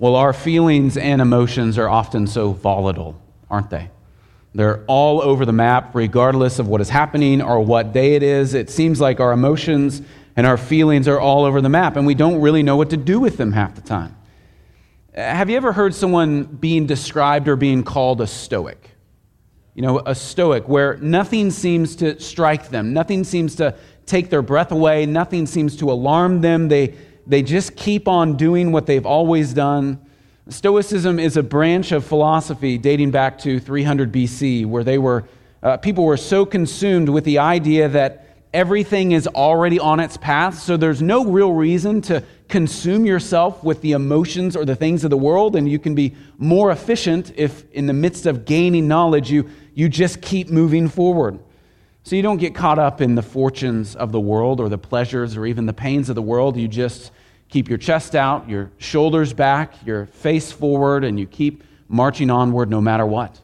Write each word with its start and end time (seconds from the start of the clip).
Well, 0.00 0.14
our 0.14 0.32
feelings 0.32 0.96
and 0.96 1.20
emotions 1.20 1.76
are 1.76 1.88
often 1.88 2.28
so 2.28 2.52
volatile, 2.52 3.20
aren't 3.50 3.70
they? 3.70 3.90
They're 4.54 4.84
all 4.86 5.20
over 5.20 5.44
the 5.44 5.52
map, 5.52 5.92
regardless 5.92 6.60
of 6.60 6.68
what 6.68 6.80
is 6.80 6.88
happening 6.88 7.42
or 7.42 7.60
what 7.60 7.92
day 7.92 8.14
it 8.14 8.22
is. 8.22 8.54
It 8.54 8.70
seems 8.70 9.00
like 9.00 9.18
our 9.18 9.32
emotions 9.32 10.00
and 10.36 10.46
our 10.46 10.56
feelings 10.56 11.08
are 11.08 11.18
all 11.18 11.44
over 11.44 11.60
the 11.60 11.68
map, 11.68 11.96
and 11.96 12.06
we 12.06 12.14
don't 12.14 12.40
really 12.40 12.62
know 12.62 12.76
what 12.76 12.90
to 12.90 12.96
do 12.96 13.18
with 13.18 13.38
them 13.38 13.50
half 13.50 13.74
the 13.74 13.80
time. 13.80 14.14
Have 15.12 15.50
you 15.50 15.56
ever 15.56 15.72
heard 15.72 15.96
someone 15.96 16.44
being 16.44 16.86
described 16.86 17.48
or 17.48 17.56
being 17.56 17.82
called 17.82 18.20
a 18.20 18.26
stoic? 18.28 18.90
You 19.74 19.82
know, 19.82 19.98
a 20.06 20.14
stoic, 20.14 20.68
where 20.68 20.96
nothing 20.98 21.50
seems 21.50 21.96
to 21.96 22.20
strike 22.20 22.68
them, 22.68 22.92
nothing 22.92 23.24
seems 23.24 23.56
to 23.56 23.74
take 24.06 24.30
their 24.30 24.42
breath 24.42 24.70
away, 24.70 25.06
nothing 25.06 25.46
seems 25.46 25.76
to 25.78 25.90
alarm 25.90 26.40
them. 26.40 26.68
They, 26.68 26.94
they 27.28 27.42
just 27.42 27.76
keep 27.76 28.08
on 28.08 28.36
doing 28.36 28.72
what 28.72 28.86
they've 28.86 29.06
always 29.06 29.52
done. 29.52 30.00
Stoicism 30.48 31.18
is 31.18 31.36
a 31.36 31.42
branch 31.42 31.92
of 31.92 32.04
philosophy 32.04 32.78
dating 32.78 33.10
back 33.10 33.38
to 33.40 33.60
300 33.60 34.10
BC, 34.10 34.64
where 34.64 34.82
they 34.82 34.96
were, 34.96 35.28
uh, 35.62 35.76
people 35.76 36.04
were 36.04 36.16
so 36.16 36.46
consumed 36.46 37.10
with 37.10 37.24
the 37.24 37.38
idea 37.38 37.86
that 37.88 38.24
everything 38.54 39.12
is 39.12 39.26
already 39.26 39.78
on 39.78 40.00
its 40.00 40.16
path, 40.16 40.58
so 40.58 40.78
there's 40.78 41.02
no 41.02 41.26
real 41.26 41.52
reason 41.52 42.00
to 42.00 42.24
consume 42.48 43.04
yourself 43.04 43.62
with 43.62 43.82
the 43.82 43.92
emotions 43.92 44.56
or 44.56 44.64
the 44.64 44.74
things 44.74 45.04
of 45.04 45.10
the 45.10 45.18
world, 45.18 45.54
and 45.54 45.68
you 45.68 45.78
can 45.78 45.94
be 45.94 46.16
more 46.38 46.70
efficient 46.70 47.30
if, 47.36 47.70
in 47.72 47.86
the 47.86 47.92
midst 47.92 48.24
of 48.24 48.46
gaining 48.46 48.88
knowledge, 48.88 49.30
you, 49.30 49.48
you 49.74 49.86
just 49.86 50.22
keep 50.22 50.48
moving 50.48 50.88
forward. 50.88 51.38
So 52.04 52.16
you 52.16 52.22
don't 52.22 52.38
get 52.38 52.54
caught 52.54 52.78
up 52.78 53.02
in 53.02 53.16
the 53.16 53.22
fortunes 53.22 53.94
of 53.94 54.12
the 54.12 54.20
world 54.20 54.60
or 54.60 54.70
the 54.70 54.78
pleasures 54.78 55.36
or 55.36 55.44
even 55.44 55.66
the 55.66 55.74
pains 55.74 56.08
of 56.08 56.14
the 56.14 56.22
world. 56.22 56.56
You 56.56 56.66
just 56.66 57.12
keep 57.48 57.68
your 57.68 57.78
chest 57.78 58.14
out, 58.14 58.48
your 58.48 58.70
shoulders 58.78 59.32
back, 59.32 59.74
your 59.86 60.06
face 60.06 60.52
forward, 60.52 61.04
and 61.04 61.18
you 61.18 61.26
keep 61.26 61.64
marching 61.88 62.30
onward 62.30 62.70
no 62.70 62.80
matter 62.80 63.06
what. 63.06 63.40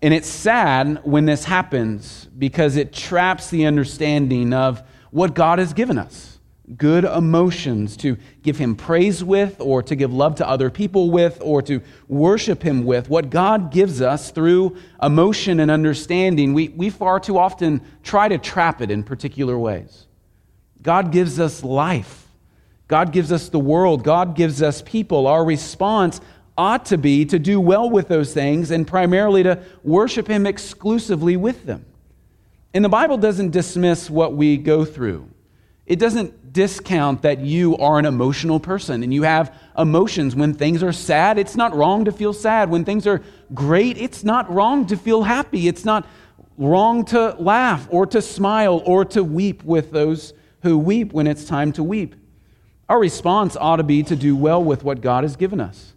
And 0.00 0.12
it's 0.12 0.28
sad 0.28 1.00
when 1.04 1.26
this 1.26 1.44
happens 1.44 2.28
because 2.36 2.76
it 2.76 2.92
traps 2.92 3.50
the 3.50 3.66
understanding 3.66 4.52
of 4.52 4.82
what 5.10 5.34
God 5.34 5.58
has 5.58 5.72
given 5.72 5.98
us 5.98 6.32
good 6.76 7.04
emotions 7.04 7.96
to 7.98 8.16
give 8.42 8.56
him 8.56 8.76
praise 8.76 9.22
with, 9.22 9.60
or 9.60 9.82
to 9.82 9.96
give 9.96 10.12
love 10.12 10.36
to 10.36 10.48
other 10.48 10.70
people 10.70 11.10
with, 11.10 11.38
or 11.42 11.62
to 11.62 11.80
worship 12.08 12.62
him 12.62 12.84
with. 12.84 13.08
What 13.08 13.30
God 13.30 13.72
gives 13.72 14.00
us 14.00 14.30
through 14.30 14.76
emotion 15.02 15.60
and 15.60 15.70
understanding, 15.70 16.54
we, 16.54 16.68
we 16.68 16.90
far 16.90 17.20
too 17.20 17.38
often 17.38 17.82
try 18.02 18.28
to 18.28 18.38
trap 18.38 18.80
it 18.80 18.90
in 18.90 19.02
particular 19.02 19.58
ways. 19.58 20.06
God 20.80 21.12
gives 21.12 21.38
us 21.38 21.62
life, 21.62 22.21
God 22.88 23.12
gives 23.12 23.32
us 23.32 23.48
the 23.48 23.58
world, 23.58 24.04
God 24.04 24.36
gives 24.36 24.62
us 24.62 24.82
people. 24.82 25.26
Our 25.26 25.44
response 25.44 26.20
ought 26.56 26.84
to 26.86 26.98
be 26.98 27.24
to 27.24 27.38
do 27.38 27.60
well 27.60 27.88
with 27.88 28.08
those 28.08 28.34
things 28.34 28.70
and 28.70 28.86
primarily 28.86 29.42
to 29.42 29.62
worship 29.82 30.28
him 30.28 30.46
exclusively 30.46 31.36
with 31.36 31.64
them. 31.64 31.84
And 32.74 32.84
the 32.84 32.90
Bible 32.90 33.18
doesn't 33.18 33.50
dismiss 33.50 34.10
what 34.10 34.34
we 34.34 34.56
go 34.56 34.84
through. 34.84 35.28
It 35.86 35.98
doesn't 35.98 36.52
discount 36.52 37.22
that 37.22 37.40
you 37.40 37.76
are 37.78 37.98
an 37.98 38.04
emotional 38.04 38.60
person 38.60 39.02
and 39.02 39.12
you 39.12 39.22
have 39.22 39.54
emotions. 39.76 40.36
When 40.36 40.54
things 40.54 40.82
are 40.82 40.92
sad, 40.92 41.38
it's 41.38 41.56
not 41.56 41.74
wrong 41.74 42.04
to 42.04 42.12
feel 42.12 42.32
sad. 42.32 42.70
When 42.70 42.84
things 42.84 43.06
are 43.06 43.22
great, 43.54 43.98
it's 43.98 44.22
not 44.22 44.50
wrong 44.52 44.86
to 44.86 44.96
feel 44.96 45.22
happy. 45.22 45.68
It's 45.68 45.84
not 45.84 46.06
wrong 46.58 47.04
to 47.06 47.34
laugh 47.38 47.88
or 47.90 48.06
to 48.06 48.22
smile 48.22 48.82
or 48.84 49.04
to 49.06 49.24
weep 49.24 49.64
with 49.64 49.90
those 49.90 50.34
who 50.62 50.78
weep 50.78 51.12
when 51.12 51.26
it's 51.26 51.44
time 51.44 51.72
to 51.72 51.82
weep. 51.82 52.14
Our 52.92 53.00
response 53.00 53.56
ought 53.56 53.76
to 53.76 53.84
be 53.84 54.02
to 54.02 54.14
do 54.14 54.36
well 54.36 54.62
with 54.62 54.84
what 54.84 55.00
God 55.00 55.24
has 55.24 55.34
given 55.34 55.62
us. 55.62 55.94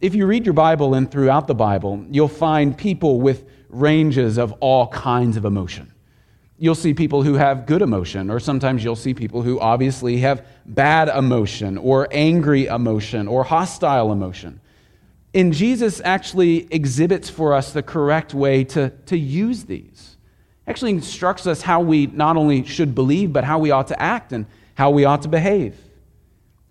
If 0.00 0.14
you 0.14 0.26
read 0.26 0.46
your 0.46 0.52
Bible 0.52 0.94
and 0.94 1.10
throughout 1.10 1.48
the 1.48 1.56
Bible, 1.56 2.06
you'll 2.08 2.28
find 2.28 2.78
people 2.78 3.20
with 3.20 3.48
ranges 3.68 4.38
of 4.38 4.52
all 4.60 4.86
kinds 4.86 5.36
of 5.36 5.44
emotion. 5.44 5.92
You'll 6.56 6.76
see 6.76 6.94
people 6.94 7.24
who 7.24 7.34
have 7.34 7.66
good 7.66 7.82
emotion, 7.82 8.30
or 8.30 8.38
sometimes 8.38 8.84
you'll 8.84 8.94
see 8.94 9.12
people 9.12 9.42
who 9.42 9.58
obviously 9.58 10.18
have 10.18 10.46
bad 10.64 11.08
emotion, 11.08 11.76
or 11.78 12.06
angry 12.12 12.66
emotion, 12.66 13.26
or 13.26 13.42
hostile 13.42 14.12
emotion. 14.12 14.60
And 15.34 15.52
Jesus 15.52 16.00
actually 16.04 16.72
exhibits 16.72 17.28
for 17.28 17.54
us 17.54 17.72
the 17.72 17.82
correct 17.82 18.34
way 18.34 18.62
to, 18.66 18.90
to 19.06 19.18
use 19.18 19.64
these. 19.64 20.16
Actually 20.68 20.92
instructs 20.92 21.48
us 21.48 21.62
how 21.62 21.80
we 21.80 22.06
not 22.06 22.36
only 22.36 22.62
should 22.62 22.94
believe, 22.94 23.32
but 23.32 23.42
how 23.42 23.58
we 23.58 23.72
ought 23.72 23.88
to 23.88 24.00
act 24.00 24.30
and 24.30 24.46
how 24.76 24.90
we 24.90 25.04
ought 25.04 25.22
to 25.22 25.28
behave. 25.28 25.76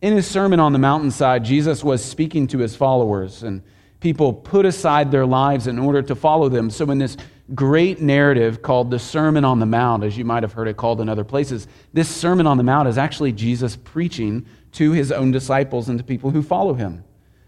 In 0.06 0.14
his 0.16 0.28
Sermon 0.28 0.60
on 0.60 0.72
the 0.72 0.78
Mountainside, 0.78 1.44
Jesus 1.44 1.84
was 1.84 2.06
speaking 2.06 2.46
to 2.50 2.60
his 2.60 2.76
followers, 2.76 3.42
and 3.42 3.64
people 4.02 4.34
put 4.34 4.64
aside 4.64 5.10
their 5.10 5.26
lives 5.26 5.66
in 5.66 5.80
order 5.80 6.04
to 6.04 6.14
follow 6.14 6.48
them. 6.48 6.70
So, 6.70 6.92
in 6.92 7.00
this 7.00 7.18
great 7.56 8.00
narrative 8.00 8.62
called 8.62 8.92
the 8.92 9.00
Sermon 9.00 9.44
on 9.44 9.58
the 9.58 9.66
Mount, 9.66 10.04
as 10.04 10.16
you 10.16 10.24
might 10.24 10.44
have 10.44 10.54
heard 10.54 10.68
it 10.68 10.78
called 10.78 11.02
in 11.02 11.10
other 11.10 11.24
places. 11.24 11.68
This 11.92 12.08
Sermon 12.08 12.46
on 12.46 12.58
the 12.58 12.64
Mount 12.64 12.88
is 12.88 13.00
actually 13.00 13.32
Jesus 13.32 13.76
preaching 13.78 14.46
to 14.74 14.92
his 14.92 15.12
own 15.12 15.32
disciples 15.32 15.90
and 15.90 15.98
to 15.98 16.04
people 16.04 16.30
who 16.30 16.44
follow 16.44 16.76
him. 16.76 17.04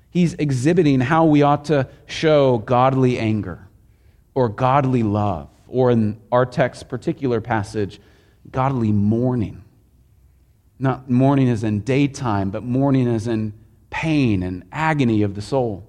He's 0.09 0.34
exhibiting 0.34 1.00
how 1.00 1.25
we 1.25 1.44
ought 1.44 1.66
to 1.66 1.88
show 2.07 2.57
godly 2.57 3.19
anger 3.19 3.67
or 4.34 4.50
godly 4.50 5.03
love, 5.03 5.47
or 5.67 5.91
in 5.91 6.19
our 6.31 6.47
text's 6.47 6.81
particular 6.81 7.40
passage, 7.40 8.01
godly 8.50 8.91
mourning. 8.91 9.63
Not 10.80 11.10
mourning 11.10 11.50
as 11.50 11.64
in 11.64 11.82
daytime, 11.82 12.52
but 12.52 12.64
mourning 12.64 13.08
as 13.08 13.28
in 13.28 13.54
pain 13.90 14.44
and 14.44 14.64
agony 14.72 15.24
of 15.24 15.36
the 15.36 15.42
soul. 15.42 15.88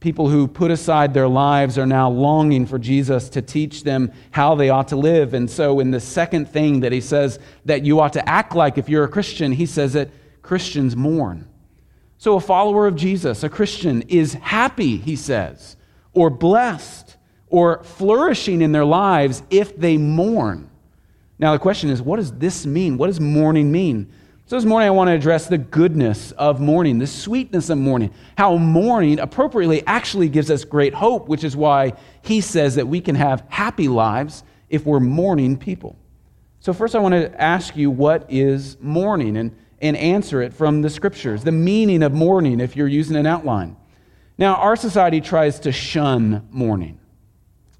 People 0.00 0.30
who 0.30 0.48
put 0.48 0.70
aside 0.70 1.12
their 1.12 1.28
lives 1.28 1.76
are 1.76 1.86
now 1.86 2.08
longing 2.08 2.64
for 2.64 2.78
Jesus 2.78 3.28
to 3.30 3.42
teach 3.42 3.84
them 3.84 4.10
how 4.30 4.54
they 4.54 4.70
ought 4.70 4.88
to 4.88 4.96
live. 4.96 5.34
And 5.34 5.50
so, 5.50 5.78
in 5.78 5.90
the 5.90 6.00
second 6.00 6.48
thing 6.48 6.80
that 6.80 6.92
he 6.92 7.02
says 7.02 7.38
that 7.66 7.84
you 7.84 8.00
ought 8.00 8.14
to 8.14 8.26
act 8.26 8.54
like 8.54 8.78
if 8.78 8.88
you're 8.88 9.04
a 9.04 9.08
Christian, 9.08 9.52
he 9.52 9.66
says 9.66 9.92
that 9.92 10.08
Christians 10.40 10.96
mourn. 10.96 11.46
So, 12.16 12.36
a 12.36 12.40
follower 12.40 12.86
of 12.86 12.96
Jesus, 12.96 13.42
a 13.42 13.50
Christian, 13.50 14.00
is 14.08 14.34
happy, 14.34 14.96
he 14.96 15.16
says, 15.16 15.76
or 16.14 16.30
blessed, 16.30 17.18
or 17.48 17.82
flourishing 17.82 18.62
in 18.62 18.72
their 18.72 18.86
lives 18.86 19.42
if 19.50 19.76
they 19.76 19.98
mourn. 19.98 20.70
Now, 21.40 21.54
the 21.54 21.58
question 21.58 21.88
is, 21.88 22.02
what 22.02 22.16
does 22.16 22.32
this 22.32 22.66
mean? 22.66 22.98
What 22.98 23.06
does 23.06 23.18
mourning 23.18 23.72
mean? 23.72 24.12
So, 24.44 24.56
this 24.56 24.66
morning 24.66 24.88
I 24.88 24.90
want 24.90 25.08
to 25.08 25.14
address 25.14 25.46
the 25.46 25.56
goodness 25.56 26.32
of 26.32 26.60
mourning, 26.60 26.98
the 26.98 27.06
sweetness 27.06 27.70
of 27.70 27.78
mourning, 27.78 28.12
how 28.36 28.58
mourning 28.58 29.18
appropriately 29.18 29.86
actually 29.86 30.28
gives 30.28 30.50
us 30.50 30.64
great 30.64 30.92
hope, 30.92 31.28
which 31.28 31.42
is 31.42 31.56
why 31.56 31.94
he 32.20 32.42
says 32.42 32.74
that 32.74 32.86
we 32.86 33.00
can 33.00 33.14
have 33.14 33.42
happy 33.48 33.88
lives 33.88 34.44
if 34.68 34.84
we're 34.84 35.00
mourning 35.00 35.56
people. 35.56 35.96
So, 36.58 36.74
first 36.74 36.94
I 36.94 36.98
want 36.98 37.14
to 37.14 37.40
ask 37.40 37.74
you 37.74 37.90
what 37.90 38.26
is 38.28 38.76
mourning 38.78 39.38
and, 39.38 39.56
and 39.80 39.96
answer 39.96 40.42
it 40.42 40.52
from 40.52 40.82
the 40.82 40.90
scriptures, 40.90 41.42
the 41.42 41.52
meaning 41.52 42.02
of 42.02 42.12
mourning 42.12 42.60
if 42.60 42.76
you're 42.76 42.86
using 42.86 43.16
an 43.16 43.26
outline. 43.26 43.78
Now, 44.36 44.56
our 44.56 44.76
society 44.76 45.22
tries 45.22 45.60
to 45.60 45.72
shun 45.72 46.46
mourning, 46.50 47.00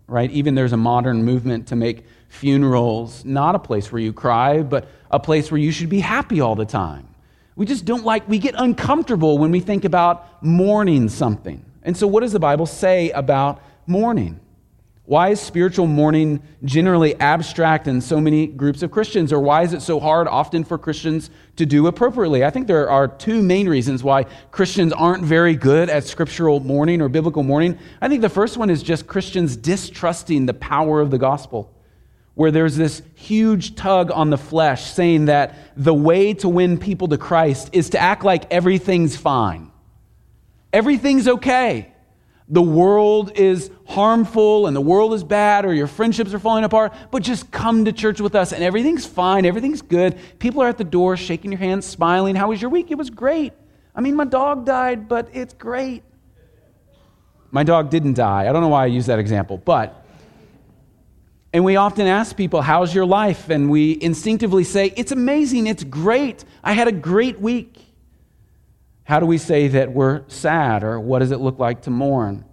right? 0.06 0.30
Even 0.30 0.54
there's 0.54 0.72
a 0.72 0.78
modern 0.78 1.24
movement 1.24 1.68
to 1.68 1.76
make 1.76 2.04
funerals 2.30 3.24
not 3.24 3.54
a 3.54 3.58
place 3.58 3.92
where 3.92 4.00
you 4.00 4.12
cry, 4.12 4.62
but 4.62 4.88
a 5.10 5.20
place 5.20 5.50
where 5.50 5.60
you 5.60 5.72
should 5.72 5.90
be 5.90 6.00
happy 6.00 6.40
all 6.40 6.54
the 6.54 6.64
time. 6.64 7.08
We 7.56 7.66
just 7.66 7.84
don't 7.84 8.04
like, 8.04 8.26
we 8.28 8.38
get 8.38 8.54
uncomfortable 8.56 9.36
when 9.36 9.50
we 9.50 9.60
think 9.60 9.84
about 9.84 10.42
mourning 10.42 11.08
something. 11.08 11.62
And 11.82 11.94
so, 11.96 12.06
what 12.06 12.20
does 12.20 12.32
the 12.32 12.38
Bible 12.38 12.66
say 12.66 13.10
about 13.10 13.62
mourning? 13.86 14.40
Why 15.04 15.30
is 15.30 15.40
spiritual 15.40 15.88
mourning 15.88 16.40
generally 16.64 17.18
abstract 17.18 17.88
in 17.88 18.00
so 18.00 18.20
many 18.20 18.46
groups 18.46 18.84
of 18.84 18.92
Christians? 18.92 19.32
Or 19.32 19.40
why 19.40 19.62
is 19.62 19.72
it 19.72 19.82
so 19.82 19.98
hard 19.98 20.28
often 20.28 20.62
for 20.62 20.78
Christians 20.78 21.30
to 21.56 21.66
do 21.66 21.88
appropriately? 21.88 22.44
I 22.44 22.50
think 22.50 22.68
there 22.68 22.88
are 22.88 23.08
two 23.08 23.42
main 23.42 23.68
reasons 23.68 24.04
why 24.04 24.26
Christians 24.52 24.92
aren't 24.92 25.24
very 25.24 25.56
good 25.56 25.90
at 25.90 26.04
scriptural 26.04 26.60
mourning 26.60 27.02
or 27.02 27.08
biblical 27.08 27.42
mourning. 27.42 27.76
I 28.00 28.08
think 28.08 28.22
the 28.22 28.28
first 28.28 28.56
one 28.56 28.70
is 28.70 28.84
just 28.84 29.08
Christians 29.08 29.56
distrusting 29.56 30.46
the 30.46 30.54
power 30.54 31.00
of 31.00 31.10
the 31.10 31.18
gospel 31.18 31.74
where 32.40 32.50
there's 32.50 32.74
this 32.74 33.02
huge 33.16 33.74
tug 33.74 34.10
on 34.10 34.30
the 34.30 34.38
flesh 34.38 34.90
saying 34.94 35.26
that 35.26 35.54
the 35.76 35.92
way 35.92 36.32
to 36.32 36.48
win 36.48 36.78
people 36.78 37.06
to 37.06 37.18
Christ 37.18 37.68
is 37.74 37.90
to 37.90 37.98
act 37.98 38.24
like 38.24 38.50
everything's 38.50 39.14
fine. 39.14 39.70
Everything's 40.72 41.28
okay. 41.28 41.92
The 42.48 42.62
world 42.62 43.32
is 43.34 43.70
harmful 43.86 44.66
and 44.66 44.74
the 44.74 44.80
world 44.80 45.12
is 45.12 45.22
bad 45.22 45.66
or 45.66 45.74
your 45.74 45.86
friendships 45.86 46.32
are 46.32 46.38
falling 46.38 46.64
apart, 46.64 46.94
but 47.10 47.22
just 47.22 47.50
come 47.50 47.84
to 47.84 47.92
church 47.92 48.22
with 48.22 48.34
us 48.34 48.54
and 48.54 48.64
everything's 48.64 49.04
fine, 49.04 49.44
everything's 49.44 49.82
good. 49.82 50.18
People 50.38 50.62
are 50.62 50.68
at 50.68 50.78
the 50.78 50.82
door 50.84 51.18
shaking 51.18 51.52
your 51.52 51.58
hand, 51.58 51.84
smiling. 51.84 52.36
How 52.36 52.48
was 52.48 52.62
your 52.62 52.70
week? 52.70 52.90
It 52.90 52.96
was 52.96 53.10
great. 53.10 53.52
I 53.94 54.00
mean, 54.00 54.16
my 54.16 54.24
dog 54.24 54.64
died, 54.64 55.10
but 55.10 55.28
it's 55.34 55.52
great. 55.52 56.04
My 57.50 57.64
dog 57.64 57.90
didn't 57.90 58.14
die. 58.14 58.48
I 58.48 58.52
don't 58.52 58.62
know 58.62 58.68
why 58.68 58.84
I 58.84 58.86
use 58.86 59.04
that 59.04 59.18
example, 59.18 59.58
but 59.58 59.99
and 61.52 61.64
we 61.64 61.76
often 61.76 62.06
ask 62.06 62.36
people, 62.36 62.62
How's 62.62 62.94
your 62.94 63.06
life? 63.06 63.50
And 63.50 63.70
we 63.70 63.98
instinctively 64.00 64.64
say, 64.64 64.92
It's 64.96 65.12
amazing. 65.12 65.66
It's 65.66 65.84
great. 65.84 66.44
I 66.62 66.72
had 66.72 66.88
a 66.88 66.92
great 66.92 67.40
week. 67.40 67.76
How 69.04 69.18
do 69.18 69.26
we 69.26 69.38
say 69.38 69.68
that 69.68 69.92
we're 69.92 70.22
sad, 70.28 70.84
or 70.84 71.00
what 71.00 71.18
does 71.18 71.32
it 71.32 71.40
look 71.40 71.58
like 71.58 71.82
to 71.82 71.90
mourn? 71.90 72.44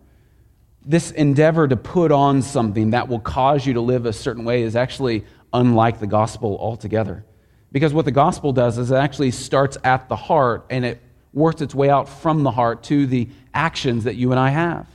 This 0.83 1.11
endeavor 1.11 1.67
to 1.67 1.77
put 1.77 2.11
on 2.11 2.41
something 2.41 2.91
that 2.91 3.07
will 3.07 3.19
cause 3.19 3.65
you 3.65 3.73
to 3.73 3.81
live 3.81 4.05
a 4.05 4.13
certain 4.13 4.43
way 4.43 4.63
is 4.63 4.75
actually 4.75 5.25
unlike 5.53 5.99
the 5.99 6.07
gospel 6.07 6.57
altogether. 6.59 7.25
Because 7.71 7.93
what 7.93 8.05
the 8.05 8.11
gospel 8.11 8.53
does 8.53 8.77
is 8.77 8.89
it 8.89 8.95
actually 8.95 9.31
starts 9.31 9.77
at 9.83 10.09
the 10.09 10.15
heart 10.15 10.65
and 10.69 10.83
it 10.85 11.01
works 11.33 11.61
its 11.61 11.75
way 11.75 11.89
out 11.89 12.09
from 12.09 12.43
the 12.43 12.51
heart 12.51 12.83
to 12.83 13.05
the 13.05 13.29
actions 13.53 14.05
that 14.05 14.15
you 14.15 14.31
and 14.31 14.39
I 14.39 14.49
have. 14.49 14.87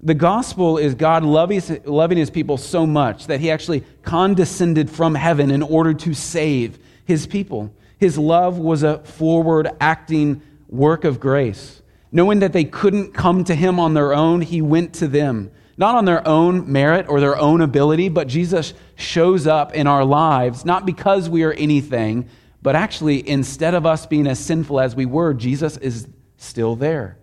The 0.00 0.14
gospel 0.14 0.78
is 0.78 0.94
God 0.94 1.24
loving 1.24 2.18
his 2.18 2.30
people 2.30 2.56
so 2.56 2.86
much 2.86 3.26
that 3.26 3.40
he 3.40 3.50
actually 3.50 3.84
condescended 4.02 4.88
from 4.88 5.16
heaven 5.16 5.50
in 5.50 5.62
order 5.62 5.92
to 5.94 6.14
save 6.14 6.78
his 7.04 7.26
people. 7.26 7.74
His 7.98 8.16
love 8.16 8.58
was 8.58 8.84
a 8.84 8.98
forward 9.00 9.68
acting 9.80 10.40
work 10.68 11.04
of 11.04 11.18
grace. 11.18 11.82
Knowing 12.12 12.38
that 12.38 12.52
they 12.52 12.64
couldn't 12.64 13.12
come 13.12 13.42
to 13.42 13.56
him 13.56 13.80
on 13.80 13.94
their 13.94 14.14
own, 14.14 14.40
he 14.40 14.62
went 14.62 14.94
to 14.94 15.08
them. 15.08 15.50
Not 15.76 15.96
on 15.96 16.04
their 16.04 16.26
own 16.26 16.70
merit 16.70 17.08
or 17.08 17.18
their 17.20 17.36
own 17.36 17.60
ability, 17.60 18.08
but 18.08 18.28
Jesus 18.28 18.74
shows 18.94 19.46
up 19.48 19.74
in 19.74 19.86
our 19.88 20.04
lives, 20.04 20.64
not 20.64 20.86
because 20.86 21.28
we 21.28 21.42
are 21.42 21.52
anything, 21.52 22.28
but 22.62 22.76
actually, 22.76 23.28
instead 23.28 23.74
of 23.74 23.84
us 23.84 24.06
being 24.06 24.26
as 24.26 24.38
sinful 24.38 24.80
as 24.80 24.94
we 24.94 25.06
were, 25.06 25.34
Jesus 25.34 25.76
is 25.76 26.06
still 26.36 26.76
there 26.76 27.18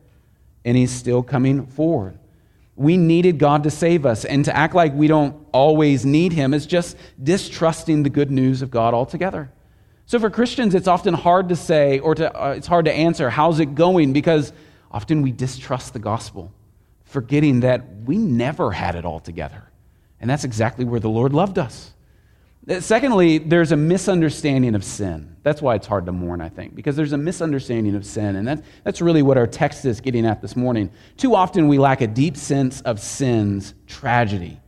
and 0.63 0.75
he's 0.75 0.91
still 0.91 1.23
coming 1.23 1.65
forward. 1.67 2.19
We 2.75 2.97
needed 2.97 3.39
God 3.39 3.63
to 3.63 3.71
save 3.71 4.05
us, 4.05 4.25
and 4.25 4.43
to 4.45 4.55
act 4.55 4.75
like 4.75 4.93
we 4.93 5.07
don't 5.07 5.47
always 5.53 6.05
need 6.05 6.33
him 6.33 6.53
is 6.53 6.65
just 6.65 6.97
distrusting 7.23 8.03
the 8.03 8.09
good 8.09 8.31
news 8.31 8.61
of 8.61 8.69
God 8.69 8.93
altogether. 8.93 9.49
So 10.05 10.19
for 10.19 10.29
Christians, 10.29 10.75
it's 10.75 10.87
often 10.87 11.13
hard 11.13 11.49
to 11.49 11.55
say, 11.55 11.99
or 11.99 12.13
to, 12.15 12.31
uh, 12.31 12.51
it's 12.51 12.67
hard 12.67 12.85
to 12.85 12.93
answer, 12.93 13.29
how's 13.29 13.59
it 13.59 13.75
going? 13.75 14.13
Because 14.13 14.53
often 14.91 15.21
we 15.21 15.31
distrust 15.31 15.93
the 15.93 15.99
gospel, 15.99 16.51
forgetting 17.05 17.61
that 17.61 17.83
we 18.05 18.17
never 18.17 18.71
had 18.71 18.95
it 18.95 19.05
all 19.05 19.19
together. 19.19 19.63
And 20.19 20.29
that's 20.29 20.43
exactly 20.43 20.85
where 20.85 20.99
the 20.99 21.09
Lord 21.09 21.33
loved 21.33 21.57
us. 21.57 21.91
Uh, 22.67 22.79
secondly, 22.79 23.37
there's 23.37 23.71
a 23.71 23.77
misunderstanding 23.77 24.73
of 24.73 24.83
sin. 24.83 25.35
That's 25.43 25.61
why 25.61 25.75
it's 25.75 25.85
hard 25.85 26.07
to 26.07 26.11
mourn, 26.11 26.41
I 26.41 26.49
think, 26.49 26.73
because 26.73 26.95
there's 26.95 27.13
a 27.13 27.17
misunderstanding 27.17 27.95
of 27.95 28.05
sin. 28.05 28.35
And 28.35 28.47
that, 28.47 28.63
that's 28.83 29.01
really 29.01 29.21
what 29.21 29.37
our 29.37 29.45
text 29.45 29.85
is 29.85 30.01
getting 30.01 30.25
at 30.25 30.41
this 30.41 30.55
morning. 30.55 30.89
Too 31.17 31.35
often 31.35 31.67
we 31.67 31.77
lack 31.77 32.01
a 32.01 32.07
deep 32.07 32.35
sense 32.37 32.81
of 32.81 32.99
sin's 32.99 33.75
tragedy, 33.85 34.59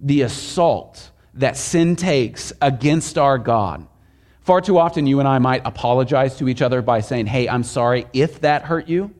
the 0.00 0.22
assault 0.22 1.10
that 1.34 1.56
sin 1.56 1.96
takes 1.96 2.52
against 2.62 3.18
our 3.18 3.36
God. 3.36 3.86
Far 4.40 4.60
too 4.60 4.78
often, 4.78 5.06
you 5.06 5.20
and 5.20 5.28
I 5.28 5.38
might 5.38 5.62
apologize 5.64 6.36
to 6.38 6.48
each 6.48 6.62
other 6.62 6.82
by 6.82 7.00
saying, 7.00 7.26
Hey, 7.26 7.48
I'm 7.48 7.62
sorry 7.62 8.06
if 8.12 8.40
that 8.40 8.62
hurt 8.62 8.88
you, 8.88 9.14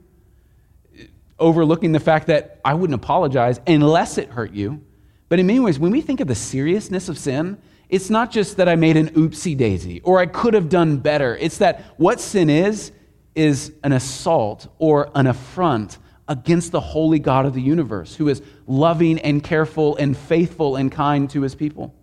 overlooking 1.39 1.93
the 1.93 2.01
fact 2.01 2.29
that 2.29 2.61
I 2.65 2.75
wouldn't 2.75 2.95
apologize 2.95 3.61
unless 3.67 4.17
it 4.17 4.31
hurt 4.31 4.53
you. 4.53 4.83
But 5.29 5.39
in 5.39 5.47
many 5.47 5.61
ways, 5.61 5.79
when 5.79 5.93
we 5.93 6.01
think 6.01 6.21
of 6.21 6.29
the 6.29 6.35
seriousness 6.35 7.09
of 7.09 7.19
sin, 7.19 7.59
it's 7.93 8.09
not 8.09 8.33
just 8.33 8.57
that 8.57 8.71
I 8.71 8.75
made 8.75 8.97
an 8.97 9.11
oopsie 9.11 9.55
daisy 9.55 10.01
or 10.01 10.19
I 10.19 10.25
could 10.25 10.55
have 10.55 10.71
done 10.71 10.97
better. 10.97 11.37
It's 11.37 11.59
that 11.59 11.85
what 11.99 12.21
sin 12.21 12.49
is, 12.49 12.91
is 13.35 13.73
an 13.85 13.93
assault 13.93 14.67
or 14.79 15.11
an 15.15 15.27
affront 15.27 15.99
against 16.27 16.73
the 16.73 16.81
holy 16.81 17.19
God 17.19 17.45
of 17.45 17.53
the 17.53 17.61
universe, 17.61 18.15
who 18.15 18.29
is 18.29 18.41
loving 18.67 19.19
and 19.19 19.45
careful 19.45 19.95
and 19.97 20.17
faithful 20.17 20.77
and 20.77 20.91
kind 20.91 21.29
to 21.31 21.43
his 21.43 21.55
people. 21.55 21.95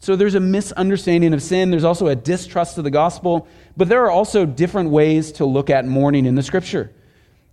So 0.00 0.16
there's 0.16 0.34
a 0.34 0.40
misunderstanding 0.40 1.32
of 1.32 1.42
sin. 1.42 1.70
There's 1.70 1.84
also 1.84 2.08
a 2.08 2.16
distrust 2.16 2.76
of 2.78 2.84
the 2.84 2.90
gospel. 2.90 3.46
But 3.76 3.88
there 3.88 4.04
are 4.04 4.10
also 4.10 4.44
different 4.44 4.90
ways 4.90 5.30
to 5.32 5.44
look 5.44 5.70
at 5.70 5.86
mourning 5.86 6.26
in 6.26 6.34
the 6.34 6.42
scripture. 6.42 6.92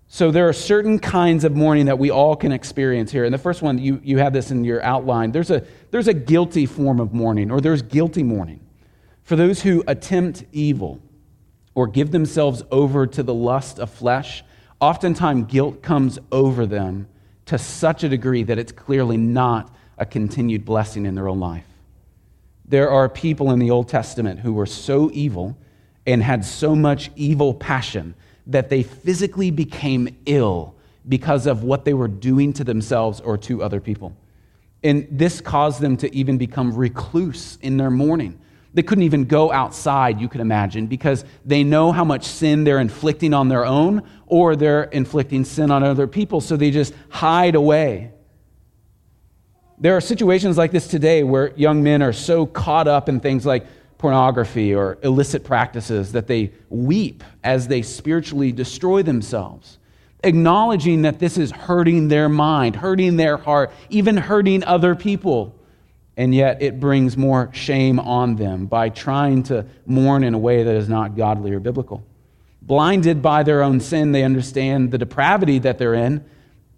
So 0.09 0.31
there 0.31 0.47
are 0.47 0.53
certain 0.53 0.99
kinds 0.99 1.43
of 1.43 1.55
mourning 1.55 1.87
that 1.87 1.99
we 1.99 2.09
all 2.09 2.35
can 2.35 2.51
experience 2.51 3.11
here. 3.11 3.25
And 3.25 3.33
the 3.33 3.37
first 3.37 3.61
one, 3.61 3.77
you, 3.77 3.99
you 4.03 4.19
have 4.19 4.31
this 4.31 4.51
in 4.51 4.63
your 4.63 4.81
outline. 4.83 5.31
There's 5.31 5.51
a, 5.51 5.65
there's 5.91 6.07
a 6.07 6.13
guilty 6.13 6.65
form 6.65 6.99
of 6.99 7.13
mourning, 7.13 7.51
or 7.51 7.59
there's 7.59 7.81
guilty 7.81 8.23
mourning. 8.23 8.61
For 9.23 9.35
those 9.35 9.61
who 9.61 9.83
attempt 9.85 10.45
evil 10.53 11.01
or 11.75 11.87
give 11.87 12.11
themselves 12.11 12.63
over 12.71 13.05
to 13.05 13.21
the 13.21 13.33
lust 13.33 13.79
of 13.79 13.89
flesh, 13.89 14.43
oftentimes 14.79 15.51
guilt 15.51 15.81
comes 15.81 16.17
over 16.31 16.65
them 16.65 17.07
to 17.47 17.57
such 17.57 18.03
a 18.03 18.09
degree 18.09 18.43
that 18.43 18.57
it's 18.57 18.71
clearly 18.71 19.17
not 19.17 19.75
a 19.97 20.05
continued 20.05 20.63
blessing 20.63 21.05
in 21.05 21.15
their 21.15 21.27
own 21.27 21.39
life. 21.39 21.65
There 22.65 22.89
are 22.89 23.09
people 23.09 23.51
in 23.51 23.59
the 23.59 23.71
Old 23.71 23.89
Testament 23.89 24.39
who 24.39 24.53
were 24.53 24.65
so 24.65 25.09
evil 25.13 25.57
and 26.05 26.23
had 26.23 26.45
so 26.45 26.75
much 26.75 27.11
evil 27.15 27.53
passion 27.53 28.15
that 28.47 28.69
they 28.69 28.83
physically 28.83 29.51
became 29.51 30.17
ill 30.25 30.75
because 31.07 31.45
of 31.45 31.63
what 31.63 31.85
they 31.85 31.93
were 31.93 32.07
doing 32.07 32.53
to 32.53 32.63
themselves 32.63 33.21
or 33.21 33.37
to 33.37 33.63
other 33.63 33.79
people. 33.79 34.15
And 34.83 35.07
this 35.11 35.41
caused 35.41 35.81
them 35.81 35.97
to 35.97 36.13
even 36.15 36.37
become 36.37 36.73
recluse 36.73 37.57
in 37.61 37.77
their 37.77 37.91
mourning. 37.91 38.39
They 38.73 38.83
couldn't 38.83 39.05
even 39.05 39.25
go 39.25 39.51
outside, 39.51 40.21
you 40.21 40.27
could 40.27 40.41
imagine, 40.41 40.87
because 40.87 41.25
they 41.45 41.63
know 41.63 41.91
how 41.91 42.03
much 42.03 42.25
sin 42.25 42.63
they're 42.63 42.79
inflicting 42.79 43.33
on 43.33 43.47
their 43.47 43.65
own 43.65 44.03
or 44.27 44.55
they're 44.55 44.83
inflicting 44.83 45.45
sin 45.45 45.71
on 45.71 45.83
other 45.83 46.05
people, 46.05 46.41
so 46.41 46.57
they 46.57 46.69
just 46.69 46.93
hide 47.09 47.55
away. 47.55 48.11
There 49.79 49.95
are 49.95 50.01
situations 50.01 50.57
like 50.57 50.71
this 50.71 50.87
today 50.87 51.23
where 51.23 51.53
young 51.55 51.81
men 51.83 52.01
are 52.01 52.13
so 52.13 52.45
caught 52.45 52.87
up 52.87 53.09
in 53.09 53.19
things 53.19 53.45
like 53.45 53.65
pornography 53.97 54.73
or 54.73 54.97
illicit 55.01 55.43
practices 55.43 56.11
that 56.11 56.27
they 56.27 56.51
weep 56.69 57.23
as 57.43 57.67
they 57.67 57.81
spiritually 57.81 58.51
destroy 58.51 59.01
themselves, 59.03 59.79
acknowledging 60.23 61.03
that 61.03 61.19
this 61.19 61.37
is 61.37 61.51
hurting 61.51 62.07
their 62.07 62.29
mind, 62.29 62.75
hurting 62.75 63.17
their 63.17 63.37
heart, 63.37 63.71
even 63.89 64.17
hurting 64.17 64.63
other 64.63 64.95
people. 64.95 65.55
And 66.15 66.33
yet 66.33 66.61
it 66.61 66.79
brings 66.79 67.15
more 67.15 67.49
shame 67.53 67.99
on 67.99 68.35
them 68.35 68.65
by 68.65 68.89
trying 68.89 69.43
to 69.43 69.65
mourn 69.85 70.23
in 70.23 70.33
a 70.33 70.39
way 70.39 70.63
that 70.63 70.75
is 70.75 70.89
not 70.89 71.15
godly 71.15 71.51
or 71.51 71.59
biblical. 71.59 72.03
Blinded 72.61 73.21
by 73.21 73.43
their 73.43 73.61
own 73.61 73.79
sin, 73.79 74.11
they 74.11 74.23
understand 74.23 74.91
the 74.91 74.97
depravity 74.97 75.59
that 75.59 75.77
they're 75.77 75.93
in 75.93 76.25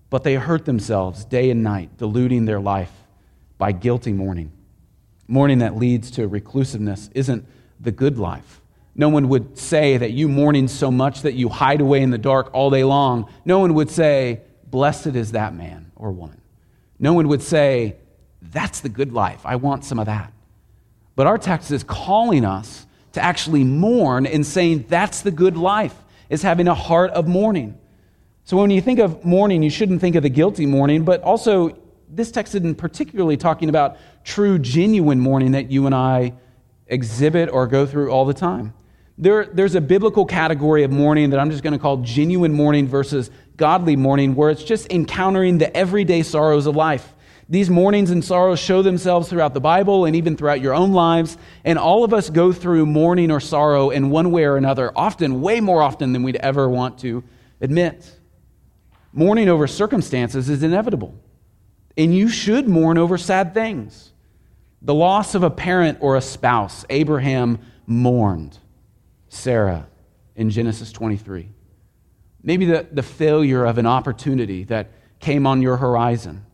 but 0.10 0.24
they 0.24 0.36
hurt 0.36 0.66
themselves 0.66 1.26
day 1.26 1.50
and 1.50 1.64
night, 1.64 1.98
diluting 1.98 2.46
their 2.46 2.60
life 2.60 2.92
by 3.58 3.72
guilty 3.72 4.14
mourning. 4.14 4.52
Mourning 5.30 5.60
that 5.60 5.78
leads 5.78 6.10
to 6.12 6.28
reclusiveness 6.28 7.12
isn't 7.14 7.46
the 7.80 7.92
good 7.92 8.18
life. 8.18 8.62
No 8.96 9.10
one 9.10 9.30
would 9.30 9.60
say 9.60 9.96
that 9.96 10.12
you 10.12 10.28
mourning 10.28 10.68
so 10.68 10.90
much 10.90 11.22
that 11.22 11.36
you 11.36 11.50
hide 11.50 11.82
away 11.82 12.02
in 12.02 12.10
the 12.10 12.18
dark 12.18 12.50
all 12.52 12.72
day 12.72 12.84
long. 12.84 13.32
No 13.46 13.60
one 13.60 13.76
would 13.76 13.92
say, 13.92 14.42
Blessed 14.66 15.16
is 15.16 15.34
that 15.34 15.54
man 15.54 15.92
or 15.96 16.12
woman. 16.12 16.42
No 16.98 17.14
one 17.14 17.28
would 17.28 17.44
say, 17.44 17.98
That's 18.42 18.80
the 18.80 18.90
good 18.90 19.14
life. 19.14 19.42
I 19.46 19.58
want 19.58 19.86
some 19.86 20.00
of 20.00 20.08
that. 20.08 20.34
But 21.16 21.28
our 21.28 21.38
text 21.38 21.70
is 21.70 21.84
calling 21.84 22.44
us 22.44 22.88
to 23.12 23.24
actually 23.24 23.64
mourn 23.64 24.26
and 24.26 24.44
saying 24.44 24.86
that's 24.88 25.22
the 25.22 25.32
good 25.32 25.58
life, 25.58 25.96
is 26.30 26.42
having 26.42 26.68
a 26.68 26.74
heart 26.74 27.12
of 27.12 27.28
mourning. 27.28 27.78
So 28.46 28.58
when 28.58 28.72
you 28.72 28.82
think 28.82 28.98
of 28.98 29.24
mourning, 29.24 29.62
you 29.62 29.70
shouldn't 29.70 30.02
think 30.02 30.16
of 30.16 30.24
the 30.24 30.30
guilty 30.30 30.66
mourning, 30.66 31.04
but 31.04 31.22
also 31.22 31.78
this 32.10 32.32
text 32.32 32.56
isn't 32.56 32.76
particularly 32.76 33.38
talking 33.38 33.70
about 33.70 33.98
true, 34.30 34.60
genuine 34.60 35.20
mourning 35.20 35.54
that 35.54 35.72
you 35.72 35.88
and 35.88 35.96
I 35.96 36.34
exhibit 36.88 37.50
or 37.50 37.68
go 37.68 37.86
through 37.86 38.12
all 38.12 38.26
the 38.26 38.34
time. 38.34 38.74
There, 39.18 39.46
there's 39.46 39.76
a 39.76 39.82
biblical 39.82 40.26
category 40.26 40.84
of 40.84 40.92
mourning 40.92 41.32
that 41.32 41.40
I'm 41.40 41.52
just 41.52 41.64
going 41.64 41.74
to 41.74 41.80
call 41.80 41.98
genuine 41.98 42.54
mourning 42.54 42.88
versus 42.88 43.32
godly 43.58 43.96
mourning, 43.96 44.36
where 44.36 44.50
it's 44.50 44.64
just 44.64 44.92
encountering 44.92 45.58
the 45.58 45.76
everyday 45.76 46.24
sorrows 46.24 46.68
of 46.68 46.76
life. 46.76 47.16
These 47.50 47.70
mournings 47.70 48.12
and 48.12 48.24
sorrows 48.24 48.60
show 48.60 48.84
themselves 48.84 49.28
throughout 49.28 49.56
the 49.56 49.60
Bible 49.60 50.06
and 50.06 50.16
even 50.16 50.38
throughout 50.38 50.62
your 50.62 50.76
own 50.76 50.94
lives. 50.94 51.36
And 51.66 51.80
all 51.80 52.04
of 52.04 52.14
us 52.14 52.30
go 52.30 52.54
through 52.54 52.86
mourning 52.86 53.32
or 53.32 53.40
sorrow 53.40 53.90
in 53.90 54.12
one 54.12 54.32
way 54.32 54.44
or 54.44 54.56
another, 54.56 54.92
often, 54.96 55.42
way 55.42 55.60
more 55.60 55.82
often 55.82 56.14
than 56.14 56.22
we'd 56.22 56.36
ever 56.38 56.70
want 56.70 57.00
to 57.00 57.24
admit. 57.60 58.10
Mourning 59.12 59.50
over 59.50 59.66
circumstances 59.66 60.48
is 60.48 60.62
inevitable. 60.62 61.16
And 61.98 62.16
you 62.16 62.30
should 62.30 62.70
mourn 62.70 63.00
over 63.00 63.18
sad 63.18 63.56
things. 63.56 64.14
The 64.82 64.94
loss 64.94 65.36
of 65.36 65.44
a 65.44 65.50
parent 65.50 65.98
or 66.02 66.16
a 66.16 66.22
spouse, 66.22 66.86
Abraham 66.90 67.60
mourned 67.86 68.58
Sarah 69.28 69.88
in 70.36 70.50
Genesis 70.50 70.92
23. 70.92 71.50
Maybe 72.42 72.66
the, 72.66 72.88
the 72.92 73.04
failure 73.04 73.66
of 73.66 73.78
an 73.78 73.86
opportunity 73.86 74.64
that 74.66 74.92
came 75.20 75.46
on 75.46 75.62
your 75.62 75.78
horizon. 75.78 76.46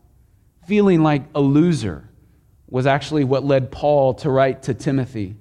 Feeling 0.66 1.02
like 1.02 1.22
a 1.34 1.40
loser 1.40 2.08
was 2.68 2.86
actually 2.86 3.22
what 3.22 3.44
led 3.44 3.70
Paul 3.70 4.14
to 4.14 4.30
write 4.30 4.64
to 4.64 4.74
Timothy 4.74 5.36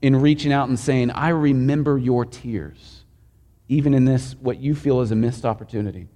in 0.00 0.16
reaching 0.16 0.52
out 0.52 0.68
and 0.68 0.78
saying, 0.78 1.10
I 1.10 1.28
remember 1.28 1.98
your 1.98 2.24
tears, 2.24 3.04
even 3.68 3.92
in 3.92 4.06
this, 4.06 4.34
what 4.40 4.58
you 4.58 4.74
feel 4.74 5.02
is 5.02 5.10
a 5.10 5.14
missed 5.16 5.44
opportunity. 5.44 6.08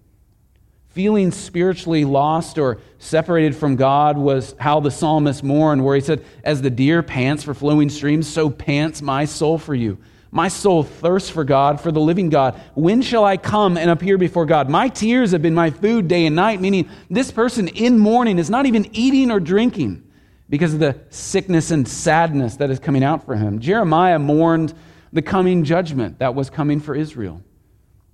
Feeling 0.97 1.31
spiritually 1.31 2.07
lost 2.07 2.57
or 2.57 2.79
separated 2.99 3.55
from 3.55 3.77
God 3.77 4.17
was 4.17 4.55
how 4.59 4.81
the 4.81 4.91
psalmist 4.91 5.45
mourned, 5.45 5.85
where 5.85 5.95
he 5.95 6.01
said, 6.01 6.25
As 6.43 6.63
the 6.63 6.71
deer 6.71 7.03
pants 7.03 7.43
for 7.43 7.53
flowing 7.53 7.91
streams, 7.91 8.27
so 8.27 8.49
pants 8.49 9.03
my 9.03 9.27
soul 9.27 9.59
for 9.59 9.75
you. 9.75 9.99
My 10.31 10.49
soul 10.49 10.85
thirsts 10.85 11.29
for 11.29 11.45
God, 11.45 11.83
for 11.83 11.93
the 11.93 12.01
living 12.01 12.31
God. 12.31 12.59
When 12.75 13.03
shall 13.03 13.27
I 13.27 13.37
come 13.37 13.77
and 13.77 13.91
appear 13.91 14.17
before 14.17 14.47
God? 14.47 14.71
My 14.71 14.89
tears 14.89 15.33
have 15.33 15.43
been 15.43 15.53
my 15.53 15.69
food 15.69 16.09
day 16.09 16.25
and 16.25 16.35
night, 16.35 16.63
meaning 16.63 16.89
this 17.11 17.31
person 17.31 17.69
in 17.69 17.99
mourning 17.99 18.39
is 18.39 18.49
not 18.49 18.65
even 18.65 18.89
eating 18.97 19.31
or 19.31 19.39
drinking 19.39 20.03
because 20.49 20.73
of 20.73 20.81
the 20.81 20.99
sickness 21.11 21.71
and 21.71 21.87
sadness 21.87 22.57
that 22.57 22.71
is 22.71 22.79
coming 22.79 23.05
out 23.05 23.27
for 23.27 23.37
him. 23.37 23.59
Jeremiah 23.59 24.19
mourned 24.19 24.73
the 25.13 25.21
coming 25.21 25.63
judgment 25.63 26.21
that 26.21 26.35
was 26.35 26.49
coming 26.49 26.81
for 26.81 26.95
Israel. 26.95 27.43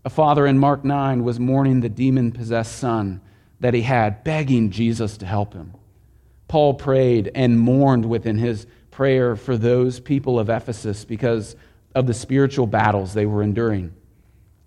A 0.04 0.10
father 0.10 0.46
in 0.46 0.58
Mark 0.58 0.84
9 0.84 1.24
was 1.24 1.38
mourning 1.38 1.80
the 1.80 1.88
demon 1.88 2.32
possessed 2.32 2.76
son 2.78 3.20
that 3.60 3.74
he 3.74 3.82
had, 3.82 4.24
begging 4.24 4.70
Jesus 4.70 5.16
to 5.18 5.26
help 5.26 5.54
him. 5.54 5.74
Paul 6.48 6.74
prayed 6.74 7.30
and 7.34 7.58
mourned 7.58 8.04
within 8.04 8.36
his 8.36 8.66
prayer 8.90 9.36
for 9.36 9.56
those 9.56 10.00
people 10.00 10.38
of 10.38 10.50
Ephesus 10.50 11.04
because 11.04 11.56
of 11.94 12.06
the 12.06 12.14
spiritual 12.14 12.66
battles 12.66 13.14
they 13.14 13.26
were 13.26 13.42
enduring. 13.42 13.94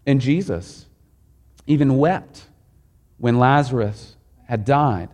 And 0.05 0.21
Jesus 0.21 0.85
even 1.67 1.97
wept 1.97 2.45
when 3.17 3.39
Lazarus 3.39 4.15
had 4.47 4.65
died 4.65 5.09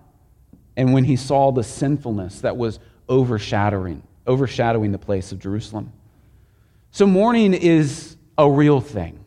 and 0.78 0.94
when 0.94 1.04
he 1.04 1.16
saw 1.16 1.52
the 1.52 1.64
sinfulness 1.64 2.42
that 2.42 2.58
was 2.58 2.80
overshadowing 3.10 4.04
overshadowing 4.28 4.92
the 4.92 4.98
place 4.98 5.32
of 5.32 5.40
Jerusalem. 5.40 5.92
So 6.92 7.06
mourning 7.06 7.54
is 7.54 8.16
a 8.38 8.50
real 8.50 8.82
thing. 8.82 9.21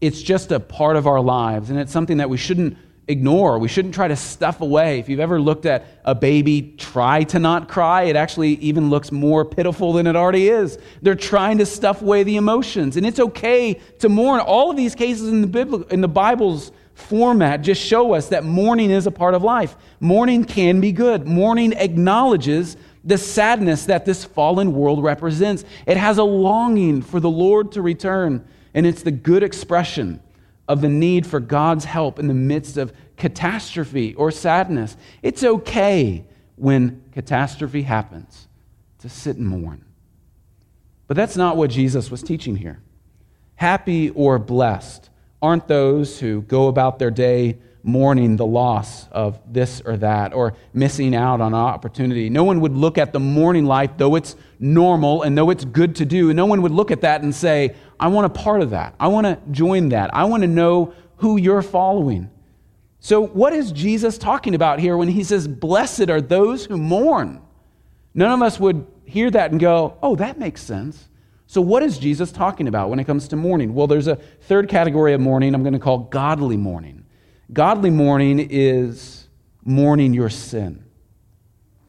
It's 0.00 0.22
just 0.22 0.52
a 0.52 0.60
part 0.60 0.96
of 0.96 1.06
our 1.06 1.20
lives, 1.20 1.70
and 1.70 1.78
it's 1.78 1.92
something 1.92 2.18
that 2.18 2.30
we 2.30 2.36
shouldn't 2.36 2.76
ignore. 3.08 3.58
We 3.58 3.68
shouldn't 3.68 3.94
try 3.94 4.06
to 4.06 4.16
stuff 4.16 4.60
away. 4.60 4.98
If 4.98 5.08
you've 5.08 5.18
ever 5.18 5.40
looked 5.40 5.66
at 5.66 5.86
a 6.04 6.14
baby 6.14 6.74
try 6.76 7.24
to 7.24 7.38
not 7.38 7.68
cry, 7.68 8.02
it 8.02 8.16
actually 8.16 8.50
even 8.56 8.90
looks 8.90 9.10
more 9.10 9.44
pitiful 9.44 9.94
than 9.94 10.06
it 10.06 10.14
already 10.14 10.48
is. 10.48 10.78
They're 11.02 11.14
trying 11.14 11.58
to 11.58 11.66
stuff 11.66 12.02
away 12.02 12.22
the 12.22 12.36
emotions, 12.36 12.96
and 12.96 13.06
it's 13.06 13.18
okay 13.18 13.74
to 14.00 14.08
mourn. 14.08 14.40
All 14.40 14.70
of 14.70 14.76
these 14.76 14.94
cases 14.94 15.28
in 15.28 15.40
the, 15.40 15.46
Bible, 15.46 15.82
in 15.84 16.00
the 16.00 16.08
Bible's 16.08 16.70
format 16.94 17.62
just 17.62 17.80
show 17.80 18.12
us 18.12 18.28
that 18.28 18.44
mourning 18.44 18.90
is 18.90 19.06
a 19.06 19.10
part 19.10 19.34
of 19.34 19.42
life. 19.42 19.76
Mourning 20.00 20.44
can 20.44 20.80
be 20.80 20.92
good. 20.92 21.26
Mourning 21.26 21.72
acknowledges 21.72 22.76
the 23.04 23.16
sadness 23.16 23.86
that 23.86 24.04
this 24.04 24.24
fallen 24.24 24.74
world 24.74 25.02
represents. 25.02 25.64
It 25.86 25.96
has 25.96 26.18
a 26.18 26.24
longing 26.24 27.00
for 27.00 27.20
the 27.20 27.30
Lord 27.30 27.72
to 27.72 27.82
return. 27.82 28.46
And 28.74 28.86
it's 28.86 29.02
the 29.02 29.10
good 29.10 29.42
expression 29.42 30.20
of 30.68 30.80
the 30.80 30.88
need 30.88 31.26
for 31.26 31.40
God's 31.40 31.84
help 31.84 32.18
in 32.18 32.28
the 32.28 32.34
midst 32.34 32.76
of 32.76 32.92
catastrophe 33.16 34.14
or 34.14 34.30
sadness. 34.30 34.96
It's 35.22 35.42
okay 35.42 36.24
when 36.56 37.02
catastrophe 37.12 37.82
happens 37.82 38.48
to 38.98 39.08
sit 39.08 39.36
and 39.36 39.46
mourn. 39.46 39.84
But 41.06 41.16
that's 41.16 41.36
not 41.36 41.56
what 41.56 41.70
Jesus 41.70 42.10
was 42.10 42.22
teaching 42.22 42.56
here. 42.56 42.80
Happy 43.56 44.10
or 44.10 44.38
blessed 44.38 45.08
aren't 45.40 45.68
those 45.68 46.20
who 46.20 46.42
go 46.42 46.68
about 46.68 46.98
their 46.98 47.10
day 47.10 47.58
mourning 47.82 48.36
the 48.36 48.46
loss 48.46 49.08
of 49.08 49.40
this 49.50 49.80
or 49.80 49.96
that 49.96 50.34
or 50.34 50.54
missing 50.72 51.14
out 51.14 51.40
on 51.40 51.54
opportunity. 51.54 52.28
No 52.28 52.44
one 52.44 52.60
would 52.60 52.76
look 52.76 52.98
at 52.98 53.12
the 53.12 53.20
mourning 53.20 53.64
life, 53.64 53.90
though 53.96 54.14
it's 54.16 54.36
normal 54.58 55.22
and 55.22 55.38
though 55.38 55.50
it's 55.50 55.64
good 55.64 55.96
to 55.96 56.04
do, 56.04 56.34
no 56.34 56.46
one 56.46 56.62
would 56.62 56.72
look 56.72 56.90
at 56.90 57.02
that 57.02 57.22
and 57.22 57.34
say, 57.34 57.74
I 57.98 58.08
want 58.08 58.26
a 58.26 58.30
part 58.30 58.62
of 58.62 58.70
that. 58.70 58.94
I 58.98 59.08
want 59.08 59.26
to 59.26 59.38
join 59.50 59.90
that. 59.90 60.14
I 60.14 60.24
want 60.24 60.42
to 60.42 60.48
know 60.48 60.94
who 61.16 61.36
you're 61.36 61.62
following. 61.62 62.30
So, 63.00 63.20
what 63.20 63.52
is 63.52 63.70
Jesus 63.72 64.18
talking 64.18 64.54
about 64.54 64.80
here 64.80 64.96
when 64.96 65.08
he 65.08 65.22
says, 65.22 65.46
Blessed 65.46 66.10
are 66.10 66.20
those 66.20 66.66
who 66.66 66.76
mourn? 66.76 67.40
None 68.14 68.32
of 68.32 68.42
us 68.42 68.58
would 68.58 68.86
hear 69.04 69.30
that 69.30 69.52
and 69.52 69.60
go, 69.60 69.96
Oh, 70.02 70.16
that 70.16 70.38
makes 70.38 70.62
sense. 70.62 71.08
So, 71.46 71.60
what 71.60 71.82
is 71.82 71.98
Jesus 71.98 72.32
talking 72.32 72.66
about 72.66 72.90
when 72.90 72.98
it 72.98 73.04
comes 73.04 73.28
to 73.28 73.36
mourning? 73.36 73.72
Well, 73.72 73.86
there's 73.86 74.08
a 74.08 74.16
third 74.16 74.68
category 74.68 75.14
of 75.14 75.20
mourning 75.20 75.54
I'm 75.54 75.62
going 75.62 75.72
to 75.74 75.78
call 75.78 75.98
godly 75.98 76.56
mourning. 76.56 77.04
Godly 77.52 77.90
mourning 77.90 78.46
is 78.50 79.28
mourning 79.64 80.14
your 80.14 80.30
sin. 80.30 80.84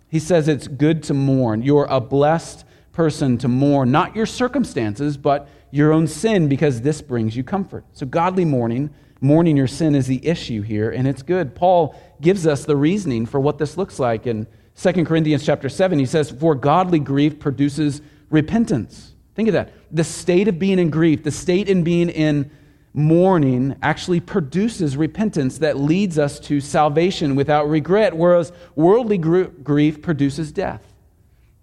He 0.07 0.19
says 0.19 0.47
it's 0.47 0.67
good 0.67 1.03
to 1.03 1.13
mourn. 1.13 1.61
You're 1.61 1.85
a 1.85 1.99
blessed 1.99 2.65
person 2.91 3.37
to 3.39 3.47
mourn, 3.47 3.91
not 3.91 4.15
your 4.15 4.25
circumstances, 4.25 5.17
but 5.17 5.47
your 5.71 5.93
own 5.93 6.07
sin, 6.07 6.47
because 6.47 6.81
this 6.81 7.01
brings 7.01 7.35
you 7.35 7.43
comfort. 7.43 7.85
So, 7.93 8.05
godly 8.05 8.45
mourning, 8.45 8.89
mourning 9.21 9.55
your 9.55 9.67
sin 9.67 9.95
is 9.95 10.07
the 10.07 10.25
issue 10.25 10.61
here, 10.61 10.89
and 10.89 11.07
it's 11.07 11.21
good. 11.21 11.53
Paul 11.53 11.95
gives 12.21 12.47
us 12.47 12.65
the 12.65 12.75
reasoning 12.75 13.25
for 13.25 13.39
what 13.39 13.57
this 13.57 13.77
looks 13.77 13.99
like 13.99 14.25
in 14.25 14.47
2 14.75 15.05
Corinthians 15.05 15.45
chapter 15.45 15.69
7. 15.69 15.99
He 15.99 16.05
says, 16.05 16.31
For 16.31 16.55
godly 16.55 16.99
grief 16.99 17.39
produces 17.39 18.01
repentance. 18.29 19.13
Think 19.35 19.49
of 19.49 19.53
that. 19.53 19.73
The 19.91 20.03
state 20.03 20.47
of 20.47 20.57
being 20.57 20.79
in 20.79 20.89
grief, 20.89 21.23
the 21.23 21.31
state 21.31 21.69
in 21.69 21.83
being 21.83 22.09
in 22.09 22.49
mourning 22.93 23.75
actually 23.81 24.19
produces 24.19 24.97
repentance 24.97 25.59
that 25.59 25.77
leads 25.77 26.17
us 26.17 26.39
to 26.39 26.59
salvation 26.59 27.35
without 27.35 27.69
regret, 27.69 28.15
whereas 28.15 28.51
worldly 28.75 29.17
grief 29.17 30.01
produces 30.01 30.51
death. 30.51 30.93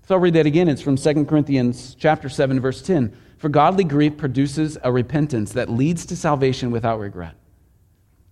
So 0.06 0.14
I'll 0.14 0.20
read 0.20 0.34
that 0.34 0.46
again. 0.46 0.68
It's 0.68 0.82
from 0.82 0.96
2 0.96 1.24
Corinthians 1.24 1.96
chapter 1.98 2.28
7, 2.28 2.60
verse 2.60 2.80
10. 2.82 3.16
For 3.38 3.48
godly 3.48 3.84
grief 3.84 4.16
produces 4.16 4.78
a 4.82 4.92
repentance 4.92 5.52
that 5.52 5.68
leads 5.68 6.06
to 6.06 6.16
salvation 6.16 6.70
without 6.70 7.00
regret, 7.00 7.34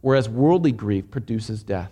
whereas 0.01 0.29
worldly 0.29 0.73
grief 0.73 1.11
produces 1.11 1.63
death. 1.63 1.91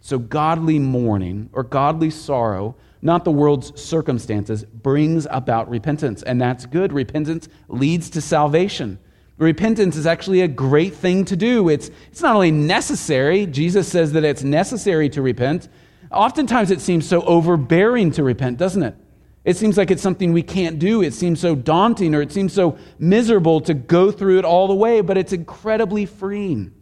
So 0.00 0.18
godly 0.18 0.78
mourning 0.78 1.50
or 1.52 1.62
godly 1.62 2.10
sorrow, 2.10 2.76
not 3.00 3.24
the 3.24 3.30
world's 3.32 3.80
circumstances, 3.80 4.64
brings 4.64 5.26
about 5.30 5.68
repentance. 5.68 6.22
And 6.22 6.40
that's 6.40 6.66
good. 6.66 6.92
Repentance 6.92 7.48
leads 7.68 8.10
to 8.10 8.20
salvation. 8.20 8.98
Repentance 9.38 9.96
is 9.96 10.06
actually 10.06 10.40
a 10.40 10.48
great 10.48 10.94
thing 10.94 11.24
to 11.26 11.36
do. 11.36 11.68
It's, 11.68 11.90
it's 12.10 12.22
not 12.22 12.34
only 12.34 12.50
necessary, 12.50 13.46
Jesus 13.46 13.86
says 13.86 14.12
that 14.12 14.24
it's 14.24 14.42
necessary 14.42 15.10
to 15.10 15.20
repent. 15.20 15.68
Oftentimes 16.10 16.70
it 16.70 16.80
seems 16.80 17.06
so 17.06 17.22
overbearing 17.22 18.10
to 18.12 18.22
repent, 18.22 18.56
doesn't 18.56 18.82
it? 18.82 18.96
It 19.44 19.56
seems 19.56 19.76
like 19.76 19.90
it's 19.90 20.02
something 20.02 20.32
we 20.32 20.42
can't 20.42 20.78
do. 20.78 21.02
It 21.02 21.12
seems 21.14 21.38
so 21.38 21.54
daunting 21.54 22.14
or 22.14 22.22
it 22.22 22.32
seems 22.32 22.52
so 22.52 22.78
miserable 22.98 23.60
to 23.62 23.74
go 23.74 24.10
through 24.10 24.38
it 24.38 24.44
all 24.44 24.66
the 24.66 24.74
way, 24.74 25.02
but 25.02 25.18
it's 25.18 25.32
incredibly 25.32 26.06
freeing. 26.06 26.74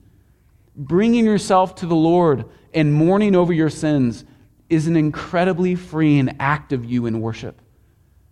Bringing 0.77 1.25
yourself 1.25 1.75
to 1.77 1.87
the 1.87 1.95
Lord 1.95 2.47
and 2.73 2.93
mourning 2.93 3.35
over 3.35 3.53
your 3.53 3.69
sins 3.69 4.25
is 4.71 4.87
an 4.87 4.97
incredibly 4.97 5.75
freeing 5.75 6.37
act 6.41 6.73
of 6.73 6.85
you 6.85 7.07
in 7.07 7.21
worship. 7.21 7.61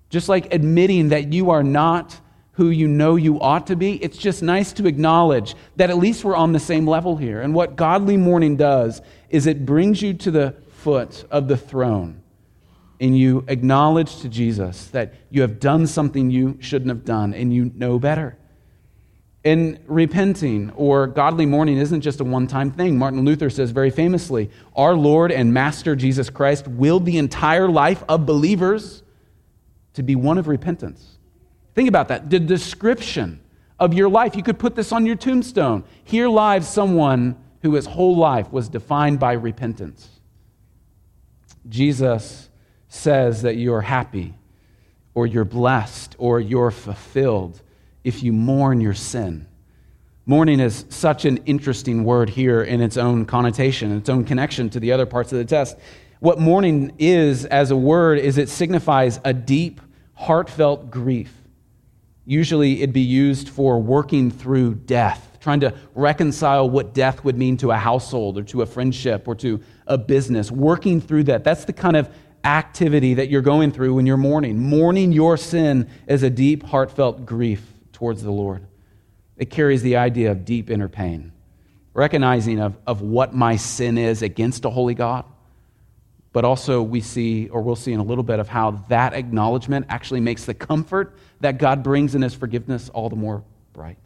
Just 0.08 0.28
like 0.28 0.52
admitting 0.54 1.10
that 1.10 1.32
you 1.32 1.50
are 1.50 1.62
not 1.62 2.18
who 2.52 2.68
you 2.68 2.86
know 2.86 3.16
you 3.16 3.40
ought 3.40 3.66
to 3.68 3.76
be. 3.76 4.02
It's 4.02 4.18
just 4.18 4.42
nice 4.42 4.72
to 4.74 4.86
acknowledge 4.86 5.54
that 5.76 5.90
at 5.90 5.96
least 5.96 6.24
we're 6.24 6.36
on 6.36 6.52
the 6.52 6.60
same 6.60 6.86
level 6.86 7.16
here. 7.16 7.40
And 7.40 7.54
what 7.54 7.76
godly 7.76 8.16
mourning 8.16 8.56
does 8.56 9.00
is 9.30 9.46
it 9.46 9.64
brings 9.64 10.02
you 10.02 10.14
to 10.14 10.30
the 10.30 10.54
foot 10.70 11.24
of 11.30 11.48
the 11.48 11.56
throne 11.56 12.22
and 13.00 13.18
you 13.18 13.44
acknowledge 13.48 14.20
to 14.20 14.28
Jesus 14.28 14.86
that 14.88 15.14
you 15.28 15.40
have 15.42 15.58
done 15.58 15.86
something 15.86 16.30
you 16.30 16.56
shouldn't 16.60 16.88
have 16.88 17.04
done 17.04 17.34
and 17.34 17.52
you 17.52 17.72
know 17.74 17.98
better. 17.98 18.38
And 19.44 19.80
repenting 19.86 20.70
or 20.76 21.08
godly 21.08 21.46
mourning 21.46 21.78
isn't 21.78 22.02
just 22.02 22.20
a 22.20 22.24
one 22.24 22.46
time 22.46 22.70
thing. 22.70 22.96
Martin 22.96 23.24
Luther 23.24 23.50
says 23.50 23.72
very 23.72 23.90
famously 23.90 24.50
Our 24.76 24.94
Lord 24.94 25.32
and 25.32 25.52
Master 25.52 25.96
Jesus 25.96 26.30
Christ 26.30 26.68
willed 26.68 27.04
the 27.04 27.18
entire 27.18 27.68
life 27.68 28.04
of 28.08 28.24
believers 28.24 29.02
to 29.94 30.04
be 30.04 30.14
one 30.14 30.38
of 30.38 30.46
repentance. 30.46 31.18
Think 31.74 31.88
about 31.88 32.08
that. 32.08 32.28
The 32.30 32.38
description 32.38 33.40
of 33.78 33.94
your 33.94 34.08
life, 34.08 34.36
you 34.36 34.42
could 34.42 34.58
put 34.58 34.74
this 34.74 34.92
on 34.92 35.06
your 35.06 35.16
tombstone. 35.16 35.84
Here 36.04 36.28
lies 36.28 36.68
someone 36.68 37.36
who 37.62 37.74
his 37.74 37.86
whole 37.86 38.16
life 38.16 38.52
was 38.52 38.68
defined 38.68 39.18
by 39.18 39.32
repentance. 39.32 40.08
Jesus 41.68 42.48
says 42.88 43.42
that 43.42 43.56
you're 43.56 43.80
happy 43.80 44.34
or 45.14 45.26
you're 45.26 45.44
blessed 45.44 46.14
or 46.18 46.40
you're 46.40 46.70
fulfilled 46.70 47.62
if 48.04 48.22
you 48.22 48.32
mourn 48.32 48.80
your 48.80 48.94
sin. 48.94 49.46
Mourning 50.26 50.60
is 50.60 50.84
such 50.88 51.24
an 51.24 51.38
interesting 51.38 52.04
word 52.04 52.30
here 52.30 52.62
in 52.62 52.80
its 52.80 52.96
own 52.96 53.24
connotation, 53.24 53.96
its 53.96 54.08
own 54.08 54.24
connection 54.24 54.70
to 54.70 54.80
the 54.80 54.92
other 54.92 55.06
parts 55.06 55.32
of 55.32 55.38
the 55.38 55.44
text. 55.44 55.76
What 56.20 56.38
mourning 56.38 56.94
is 56.98 57.44
as 57.46 57.70
a 57.70 57.76
word 57.76 58.18
is 58.18 58.38
it 58.38 58.48
signifies 58.48 59.18
a 59.24 59.32
deep, 59.32 59.80
heartfelt 60.14 60.90
grief 60.90 61.41
Usually 62.24 62.82
it'd 62.82 62.92
be 62.92 63.00
used 63.00 63.48
for 63.48 63.80
working 63.80 64.30
through 64.30 64.74
death, 64.74 65.38
trying 65.40 65.60
to 65.60 65.74
reconcile 65.94 66.70
what 66.70 66.94
death 66.94 67.24
would 67.24 67.36
mean 67.36 67.56
to 67.58 67.72
a 67.72 67.76
household 67.76 68.38
or 68.38 68.44
to 68.44 68.62
a 68.62 68.66
friendship 68.66 69.26
or 69.26 69.34
to 69.36 69.60
a 69.86 69.98
business, 69.98 70.50
working 70.50 71.00
through 71.00 71.24
that. 71.24 71.42
That's 71.42 71.64
the 71.64 71.72
kind 71.72 71.96
of 71.96 72.08
activity 72.44 73.14
that 73.14 73.28
you're 73.28 73.42
going 73.42 73.72
through 73.72 73.94
when 73.94 74.06
you're 74.06 74.16
mourning. 74.16 74.58
Mourning 74.58 75.12
your 75.12 75.36
sin 75.36 75.88
is 76.06 76.22
a 76.22 76.30
deep, 76.30 76.62
heartfelt 76.62 77.26
grief 77.26 77.64
towards 77.92 78.22
the 78.22 78.30
Lord. 78.30 78.66
It 79.36 79.50
carries 79.50 79.82
the 79.82 79.96
idea 79.96 80.30
of 80.30 80.44
deep 80.44 80.70
inner 80.70 80.88
pain, 80.88 81.32
recognizing 81.94 82.60
of, 82.60 82.76
of 82.86 83.02
what 83.02 83.34
my 83.34 83.56
sin 83.56 83.98
is 83.98 84.22
against 84.22 84.64
a 84.64 84.70
holy 84.70 84.94
God, 84.94 85.24
but 86.32 86.44
also 86.44 86.82
we 86.82 87.00
see, 87.00 87.48
or 87.48 87.62
we'll 87.62 87.76
see 87.76 87.92
in 87.92 88.00
a 88.00 88.04
little 88.04 88.24
bit, 88.24 88.38
of 88.38 88.48
how 88.48 88.82
that 88.88 89.12
acknowledgement 89.12 89.86
actually 89.88 90.20
makes 90.20 90.44
the 90.44 90.54
comfort 90.54 91.16
that 91.40 91.58
God 91.58 91.82
brings 91.82 92.14
in 92.14 92.22
his 92.22 92.34
forgiveness 92.34 92.88
all 92.88 93.10
the 93.10 93.16
more 93.16 93.44
bright. 93.72 93.98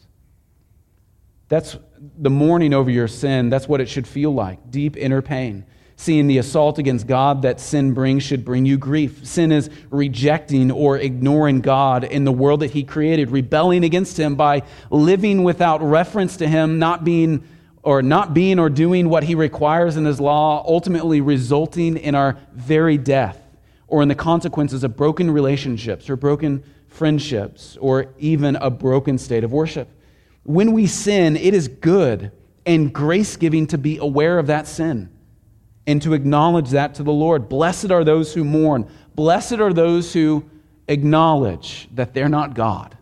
That's 1.49 1.76
the 2.18 2.30
mourning 2.30 2.75
over 2.75 2.90
your 2.90 3.09
sin. 3.09 3.50
That's 3.50 3.68
what 3.68 3.80
it 3.80 3.88
should 3.88 4.06
feel 4.09 4.33
like 4.33 4.71
deep 4.71 4.97
inner 4.97 5.23
pain. 5.23 5.64
Seeing 5.99 6.26
the 6.26 6.38
assault 6.38 6.78
against 6.78 7.06
God 7.06 7.42
that 7.42 7.59
sin 7.59 7.95
brings 7.95 8.23
should 8.23 8.45
bring 8.45 8.66
you 8.66 8.76
grief. 8.76 9.25
Sin 9.25 9.50
is 9.50 9.71
rejecting 9.90 10.71
or 10.71 10.99
ignoring 10.99 11.61
God 11.61 12.04
in 12.04 12.25
the 12.25 12.33
world 12.33 12.61
that 12.61 12.73
He 12.73 12.83
created, 12.85 13.30
rebelling 13.30 13.83
against 13.83 14.18
Him 14.18 14.35
by 14.35 14.64
living 14.90 15.42
without 15.42 15.80
reference 15.80 16.37
to 16.38 16.49
Him, 16.49 16.78
not 16.78 17.02
being 17.02 17.49
or 17.87 18.02
not 18.02 18.35
being 18.35 18.59
or 18.59 18.69
doing 18.69 19.09
what 19.09 19.23
He 19.23 19.37
requires 19.37 19.97
in 19.97 20.05
His 20.05 20.21
law, 20.21 20.64
ultimately 20.66 21.21
resulting 21.21 21.97
in 21.97 22.16
our 22.16 22.37
very 22.52 22.99
death 22.99 23.40
or 23.87 24.02
in 24.02 24.09
the 24.09 24.14
consequences 24.16 24.83
of 24.83 24.97
broken 24.97 25.31
relationships 25.31 26.11
or 26.11 26.16
broken 26.16 26.64
friendships 26.88 27.78
or 27.81 28.12
even 28.19 28.57
a 28.57 28.71
broken 28.71 29.16
state 29.19 29.45
of 29.45 29.52
worship. 29.52 29.88
When 30.43 30.73
we 30.73 30.88
sin, 30.88 31.37
it 31.37 31.55
is 31.55 31.69
good 31.69 32.33
and 32.66 32.93
grace 32.93 33.37
giving 33.37 33.69
to 33.69 33.78
be 33.78 33.99
aware 33.99 34.40
of 34.40 34.49
that 34.49 34.66
sin 34.66 35.09
and 35.87 36.02
to 36.02 36.12
acknowledge 36.12 36.71
that 36.71 36.97
to 36.97 37.05
the 37.05 37.12
Lord. 37.12 37.49
Blessed 37.49 37.93
are 37.93 38.02
those 38.02 38.35
who 38.35 38.43
mourn. 38.43 38.90
Blessed 39.14 39.61
are 39.61 39.73
those 39.73 40.12
who 40.12 40.45
acknowledge 40.88 41.88
that 41.95 42.14
they're 42.14 42.28
not 42.28 42.55
God 42.55 42.99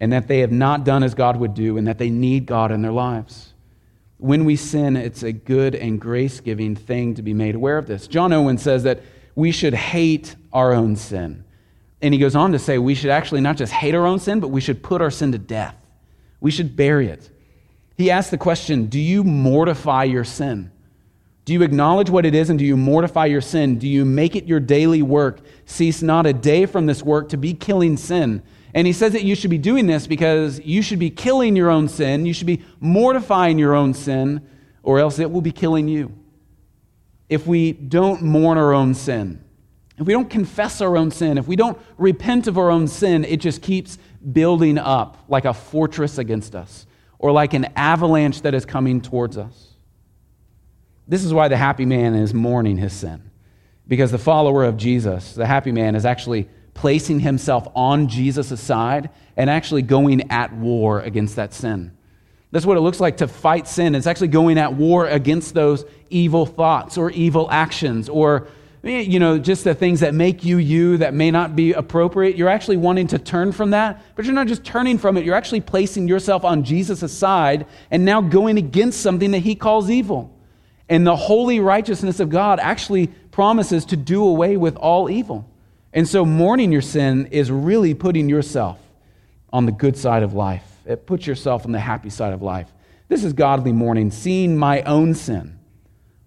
and 0.00 0.12
that 0.12 0.28
they 0.28 0.40
have 0.40 0.52
not 0.52 0.84
done 0.84 1.02
as 1.02 1.14
God 1.14 1.38
would 1.38 1.54
do 1.54 1.78
and 1.78 1.86
that 1.86 1.96
they 1.96 2.10
need 2.10 2.44
God 2.44 2.72
in 2.72 2.82
their 2.82 2.92
lives. 2.92 3.49
When 4.20 4.44
we 4.44 4.56
sin, 4.56 4.96
it's 4.96 5.22
a 5.22 5.32
good 5.32 5.74
and 5.74 6.00
grace 6.00 6.40
giving 6.40 6.76
thing 6.76 7.14
to 7.14 7.22
be 7.22 7.32
made 7.32 7.54
aware 7.54 7.78
of 7.78 7.86
this. 7.86 8.06
John 8.06 8.32
Owen 8.32 8.58
says 8.58 8.82
that 8.82 9.00
we 9.34 9.50
should 9.50 9.74
hate 9.74 10.36
our 10.52 10.72
own 10.72 10.94
sin. 10.96 11.44
And 12.02 12.14
he 12.14 12.20
goes 12.20 12.36
on 12.36 12.52
to 12.52 12.58
say 12.58 12.78
we 12.78 12.94
should 12.94 13.10
actually 13.10 13.40
not 13.40 13.56
just 13.56 13.72
hate 13.72 13.94
our 13.94 14.06
own 14.06 14.18
sin, 14.18 14.40
but 14.40 14.48
we 14.48 14.60
should 14.60 14.82
put 14.82 15.00
our 15.00 15.10
sin 15.10 15.32
to 15.32 15.38
death. 15.38 15.74
We 16.40 16.50
should 16.50 16.76
bury 16.76 17.08
it. 17.08 17.30
He 17.96 18.10
asks 18.10 18.30
the 18.30 18.38
question 18.38 18.86
Do 18.86 19.00
you 19.00 19.24
mortify 19.24 20.04
your 20.04 20.24
sin? 20.24 20.70
Do 21.44 21.54
you 21.54 21.62
acknowledge 21.62 22.10
what 22.10 22.26
it 22.26 22.34
is 22.34 22.50
and 22.50 22.58
do 22.58 22.64
you 22.64 22.76
mortify 22.76 23.26
your 23.26 23.40
sin? 23.40 23.78
Do 23.78 23.88
you 23.88 24.04
make 24.04 24.36
it 24.36 24.46
your 24.46 24.60
daily 24.60 25.02
work? 25.02 25.40
Cease 25.64 26.02
not 26.02 26.26
a 26.26 26.32
day 26.32 26.66
from 26.66 26.86
this 26.86 27.02
work 27.02 27.30
to 27.30 27.36
be 27.36 27.54
killing 27.54 27.96
sin. 27.96 28.42
And 28.74 28.86
he 28.86 28.92
says 28.92 29.12
that 29.12 29.24
you 29.24 29.34
should 29.34 29.50
be 29.50 29.58
doing 29.58 29.86
this 29.86 30.06
because 30.06 30.60
you 30.60 30.82
should 30.82 30.98
be 30.98 31.10
killing 31.10 31.56
your 31.56 31.70
own 31.70 31.88
sin. 31.88 32.26
You 32.26 32.32
should 32.32 32.46
be 32.46 32.62
mortifying 32.78 33.58
your 33.58 33.74
own 33.74 33.94
sin, 33.94 34.46
or 34.82 34.98
else 34.98 35.18
it 35.18 35.30
will 35.30 35.40
be 35.40 35.52
killing 35.52 35.88
you. 35.88 36.12
If 37.28 37.46
we 37.46 37.72
don't 37.72 38.22
mourn 38.22 38.58
our 38.58 38.72
own 38.72 38.94
sin, 38.94 39.44
if 39.98 40.06
we 40.06 40.12
don't 40.12 40.30
confess 40.30 40.80
our 40.80 40.96
own 40.96 41.10
sin, 41.10 41.36
if 41.36 41.46
we 41.46 41.56
don't 41.56 41.78
repent 41.98 42.46
of 42.46 42.56
our 42.56 42.70
own 42.70 42.88
sin, 42.88 43.24
it 43.24 43.36
just 43.38 43.60
keeps 43.60 43.98
building 44.32 44.78
up 44.78 45.18
like 45.28 45.44
a 45.44 45.52
fortress 45.52 46.16
against 46.16 46.54
us 46.54 46.86
or 47.18 47.32
like 47.32 47.52
an 47.52 47.66
avalanche 47.76 48.40
that 48.42 48.54
is 48.54 48.64
coming 48.64 49.02
towards 49.02 49.36
us. 49.36 49.74
This 51.06 51.24
is 51.24 51.34
why 51.34 51.48
the 51.48 51.56
happy 51.56 51.84
man 51.84 52.14
is 52.14 52.32
mourning 52.32 52.78
his 52.78 52.92
sin. 52.92 53.30
Because 53.86 54.10
the 54.10 54.18
follower 54.18 54.64
of 54.64 54.76
Jesus, 54.76 55.34
the 55.34 55.46
happy 55.46 55.72
man, 55.72 55.94
is 55.94 56.06
actually 56.06 56.48
placing 56.74 57.20
himself 57.20 57.66
on 57.74 58.08
Jesus' 58.08 58.60
side 58.60 59.10
and 59.36 59.50
actually 59.50 59.82
going 59.82 60.30
at 60.30 60.52
war 60.52 61.00
against 61.00 61.36
that 61.36 61.52
sin. 61.52 61.92
That's 62.52 62.66
what 62.66 62.76
it 62.76 62.80
looks 62.80 63.00
like 63.00 63.18
to 63.18 63.28
fight 63.28 63.68
sin. 63.68 63.94
It's 63.94 64.06
actually 64.06 64.28
going 64.28 64.58
at 64.58 64.74
war 64.74 65.06
against 65.06 65.54
those 65.54 65.84
evil 66.08 66.46
thoughts 66.46 66.98
or 66.98 67.10
evil 67.10 67.48
actions 67.50 68.08
or 68.08 68.48
you 68.82 69.18
know, 69.18 69.38
just 69.38 69.64
the 69.64 69.74
things 69.74 70.00
that 70.00 70.14
make 70.14 70.42
you 70.42 70.56
you 70.56 70.96
that 70.98 71.12
may 71.12 71.30
not 71.30 71.54
be 71.54 71.74
appropriate. 71.74 72.36
You're 72.36 72.48
actually 72.48 72.78
wanting 72.78 73.08
to 73.08 73.18
turn 73.18 73.52
from 73.52 73.70
that, 73.70 74.02
but 74.16 74.24
you're 74.24 74.34
not 74.34 74.46
just 74.46 74.64
turning 74.64 74.96
from 74.96 75.18
it. 75.18 75.24
You're 75.24 75.34
actually 75.34 75.60
placing 75.60 76.08
yourself 76.08 76.44
on 76.44 76.64
Jesus' 76.64 77.12
side 77.12 77.66
and 77.90 78.06
now 78.06 78.22
going 78.22 78.56
against 78.56 79.02
something 79.02 79.32
that 79.32 79.40
he 79.40 79.54
calls 79.54 79.90
evil. 79.90 80.34
And 80.88 81.06
the 81.06 81.14
holy 81.14 81.60
righteousness 81.60 82.20
of 82.20 82.30
God 82.30 82.58
actually 82.58 83.08
promises 83.30 83.84
to 83.86 83.96
do 83.96 84.24
away 84.24 84.56
with 84.56 84.76
all 84.76 85.10
evil. 85.10 85.46
And 85.92 86.06
so 86.08 86.24
mourning 86.24 86.72
your 86.72 86.82
sin 86.82 87.26
is 87.26 87.50
really 87.50 87.94
putting 87.94 88.28
yourself 88.28 88.78
on 89.52 89.66
the 89.66 89.72
good 89.72 89.96
side 89.96 90.22
of 90.22 90.34
life. 90.34 90.64
It 90.86 91.06
puts 91.06 91.26
yourself 91.26 91.64
on 91.64 91.72
the 91.72 91.80
happy 91.80 92.10
side 92.10 92.32
of 92.32 92.42
life. 92.42 92.72
This 93.08 93.24
is 93.24 93.32
godly 93.32 93.72
mourning, 93.72 94.10
seeing 94.10 94.56
my 94.56 94.82
own 94.82 95.14
sin, 95.14 95.58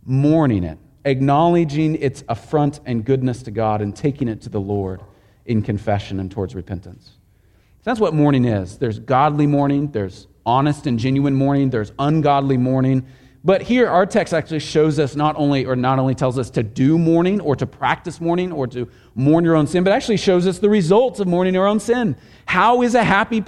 mourning 0.06 0.64
it 0.64 0.78
acknowledging 1.06 1.96
its 1.96 2.24
affront 2.30 2.80
and 2.86 3.04
goodness 3.04 3.44
to 3.44 3.52
God 3.52 3.82
and 3.82 3.96
taking 3.96 4.28
it 4.28 4.42
to 4.42 4.50
the 4.50 4.60
Lord 4.60 5.02
in 5.46 5.62
confession 5.62 6.20
and 6.20 6.32
towards 6.32 6.56
repentance. 6.56 7.06
So 7.06 7.90
that's 7.90 8.00
what 8.00 8.14
mourning 8.14 8.46
is. 8.46 8.78
There's 8.78 9.00
godly 9.00 9.48
mourning, 9.48 9.92
there's 9.92 10.28
honest 10.46 10.88
and 10.88 10.98
genuine 10.98 11.36
mourning, 11.36 11.70
there's 11.70 11.92
ungodly 12.00 12.58
mourning. 12.58 13.06
But 13.46 13.62
here 13.62 13.90
our 13.90 14.06
text 14.06 14.34
actually 14.34 14.60
shows 14.60 15.00
us 15.00 15.18
not 15.18 15.36
only 15.36 15.66
or 15.66 15.76
not 15.76 16.00
only 16.00 16.16
tells 16.16 16.40
us 16.40 16.50
to 16.52 16.64
do 16.64 16.98
mourning 16.98 17.42
or 17.42 17.58
to 17.58 17.66
practice 17.66 18.22
mourning 18.22 18.54
or 18.54 18.68
to 18.68 18.88
mourn 19.16 19.44
your 19.44 19.58
own 19.58 19.68
sin, 19.68 19.84
but 19.84 19.92
actually 19.92 20.16
shows 20.16 20.48
us 20.48 20.60
the 20.60 20.70
results 20.70 21.20
of 21.20 21.28
mourning 21.28 21.54
your 21.54 21.68
own 21.68 21.82
sin. 21.82 22.16
How 22.46 22.84
is 22.84 22.96
a 22.96 23.04
happy 23.04 23.42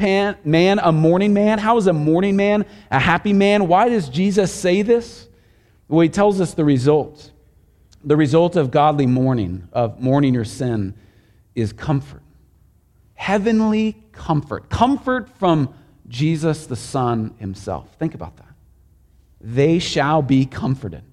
man 0.43 0.79
a 0.83 0.91
mourning 0.91 1.33
man? 1.33 1.59
How 1.59 1.77
is 1.77 1.87
a 1.87 1.93
mourning 1.93 2.35
man 2.35 2.65
a 2.91 2.99
happy 2.99 3.31
man? 3.31 3.69
Why 3.69 3.87
does 3.87 4.09
Jesus 4.09 4.51
say 4.51 4.81
this? 4.81 5.29
Well, 5.87 6.01
he 6.01 6.09
tells 6.09 6.41
us 6.41 6.53
the 6.55 6.65
result. 6.65 7.31
the 8.05 8.15
result 8.15 8.55
of 8.55 8.69
godly 8.71 9.07
mourning, 9.07 9.67
of 9.73 9.99
mourning 9.99 10.33
your 10.33 10.45
sin, 10.45 10.93
is 11.55 11.73
comfort. 11.73 12.21
Heavenly 13.15 13.97
comfort. 14.11 14.69
Comfort 14.69 15.29
from 15.37 15.73
Jesus 16.07 16.67
the 16.67 16.75
Son 16.75 17.33
himself. 17.39 17.95
Think 17.97 18.13
about 18.13 18.37
that. 18.37 18.44
They 19.47 19.77
shall 19.77 20.23
be 20.23 20.47
comforted, 20.47 21.03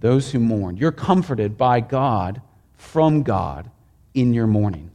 those 0.00 0.32
who 0.32 0.40
mourn. 0.40 0.76
You're 0.76 0.90
comforted 0.90 1.56
by 1.56 1.78
God, 1.78 2.42
from 2.76 3.22
God, 3.22 3.70
in 4.14 4.34
your 4.34 4.48
mourning. 4.48 4.90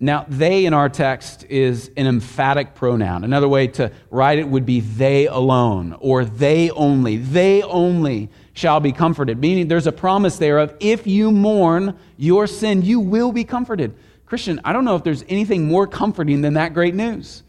Now, 0.00 0.26
they 0.28 0.66
in 0.66 0.74
our 0.74 0.88
text 0.88 1.44
is 1.44 1.92
an 1.96 2.08
emphatic 2.08 2.74
pronoun. 2.74 3.22
Another 3.22 3.46
way 3.46 3.68
to 3.68 3.92
write 4.10 4.40
it 4.40 4.48
would 4.48 4.66
be 4.66 4.80
they 4.80 5.28
alone 5.28 5.96
or 6.00 6.24
they 6.24 6.68
only. 6.70 7.16
They 7.16 7.62
only 7.62 8.28
shall 8.52 8.80
be 8.80 8.90
comforted. 8.90 9.38
Meaning 9.38 9.68
there's 9.68 9.86
a 9.86 9.92
promise 9.92 10.38
there 10.38 10.58
of 10.58 10.74
if 10.80 11.06
you 11.06 11.30
mourn 11.30 11.96
your 12.16 12.48
sin, 12.48 12.82
you 12.82 12.98
will 12.98 13.30
be 13.30 13.44
comforted. 13.44 13.94
Christian, 14.26 14.60
I 14.64 14.72
don't 14.72 14.84
know 14.84 14.96
if 14.96 15.04
there's 15.04 15.24
anything 15.28 15.66
more 15.68 15.86
comforting 15.86 16.40
than 16.40 16.54
that 16.54 16.74
great 16.74 16.96
news. 16.96 17.44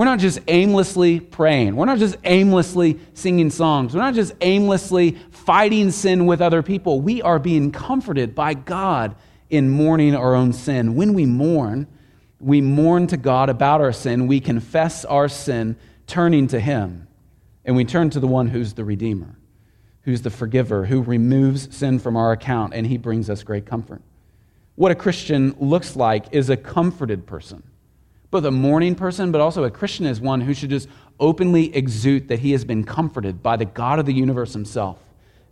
We're 0.00 0.06
not 0.06 0.18
just 0.18 0.38
aimlessly 0.48 1.20
praying. 1.20 1.76
We're 1.76 1.84
not 1.84 1.98
just 1.98 2.16
aimlessly 2.24 2.98
singing 3.12 3.50
songs. 3.50 3.92
We're 3.92 4.00
not 4.00 4.14
just 4.14 4.32
aimlessly 4.40 5.18
fighting 5.30 5.90
sin 5.90 6.24
with 6.24 6.40
other 6.40 6.62
people. 6.62 7.02
We 7.02 7.20
are 7.20 7.38
being 7.38 7.70
comforted 7.70 8.34
by 8.34 8.54
God 8.54 9.14
in 9.50 9.68
mourning 9.68 10.14
our 10.14 10.34
own 10.34 10.54
sin. 10.54 10.94
When 10.94 11.12
we 11.12 11.26
mourn, 11.26 11.86
we 12.40 12.62
mourn 12.62 13.08
to 13.08 13.18
God 13.18 13.50
about 13.50 13.82
our 13.82 13.92
sin. 13.92 14.26
We 14.26 14.40
confess 14.40 15.04
our 15.04 15.28
sin, 15.28 15.76
turning 16.06 16.46
to 16.46 16.58
Him. 16.58 17.06
And 17.66 17.76
we 17.76 17.84
turn 17.84 18.08
to 18.08 18.20
the 18.20 18.26
one 18.26 18.46
who's 18.46 18.72
the 18.72 18.86
Redeemer 18.86 19.36
who's 20.04 20.22
the 20.22 20.30
forgiver, 20.30 20.86
who 20.86 21.02
removes 21.02 21.76
sin 21.76 21.98
from 21.98 22.16
our 22.16 22.32
account, 22.32 22.72
and 22.72 22.86
he 22.86 22.96
brings 22.96 23.28
us 23.28 23.42
great 23.42 23.66
comfort. 23.66 24.00
What 24.76 24.90
a 24.90 24.94
Christian 24.94 25.54
looks 25.60 25.94
like 25.94 26.24
is 26.32 26.48
a 26.48 26.56
comforted 26.56 27.26
person, 27.26 27.62
both 28.30 28.44
a 28.44 28.50
mourning 28.50 28.94
person, 28.94 29.32
but 29.32 29.40
also 29.40 29.64
a 29.64 29.70
Christian 29.70 30.06
is 30.06 30.20
one 30.20 30.40
who 30.40 30.54
should 30.54 30.70
just 30.70 30.88
openly 31.18 31.74
exude 31.74 32.28
that 32.28 32.38
he 32.38 32.52
has 32.52 32.64
been 32.64 32.84
comforted 32.84 33.42
by 33.42 33.56
the 33.56 33.64
God 33.64 33.98
of 33.98 34.06
the 34.06 34.14
universe 34.14 34.52
himself 34.52 34.98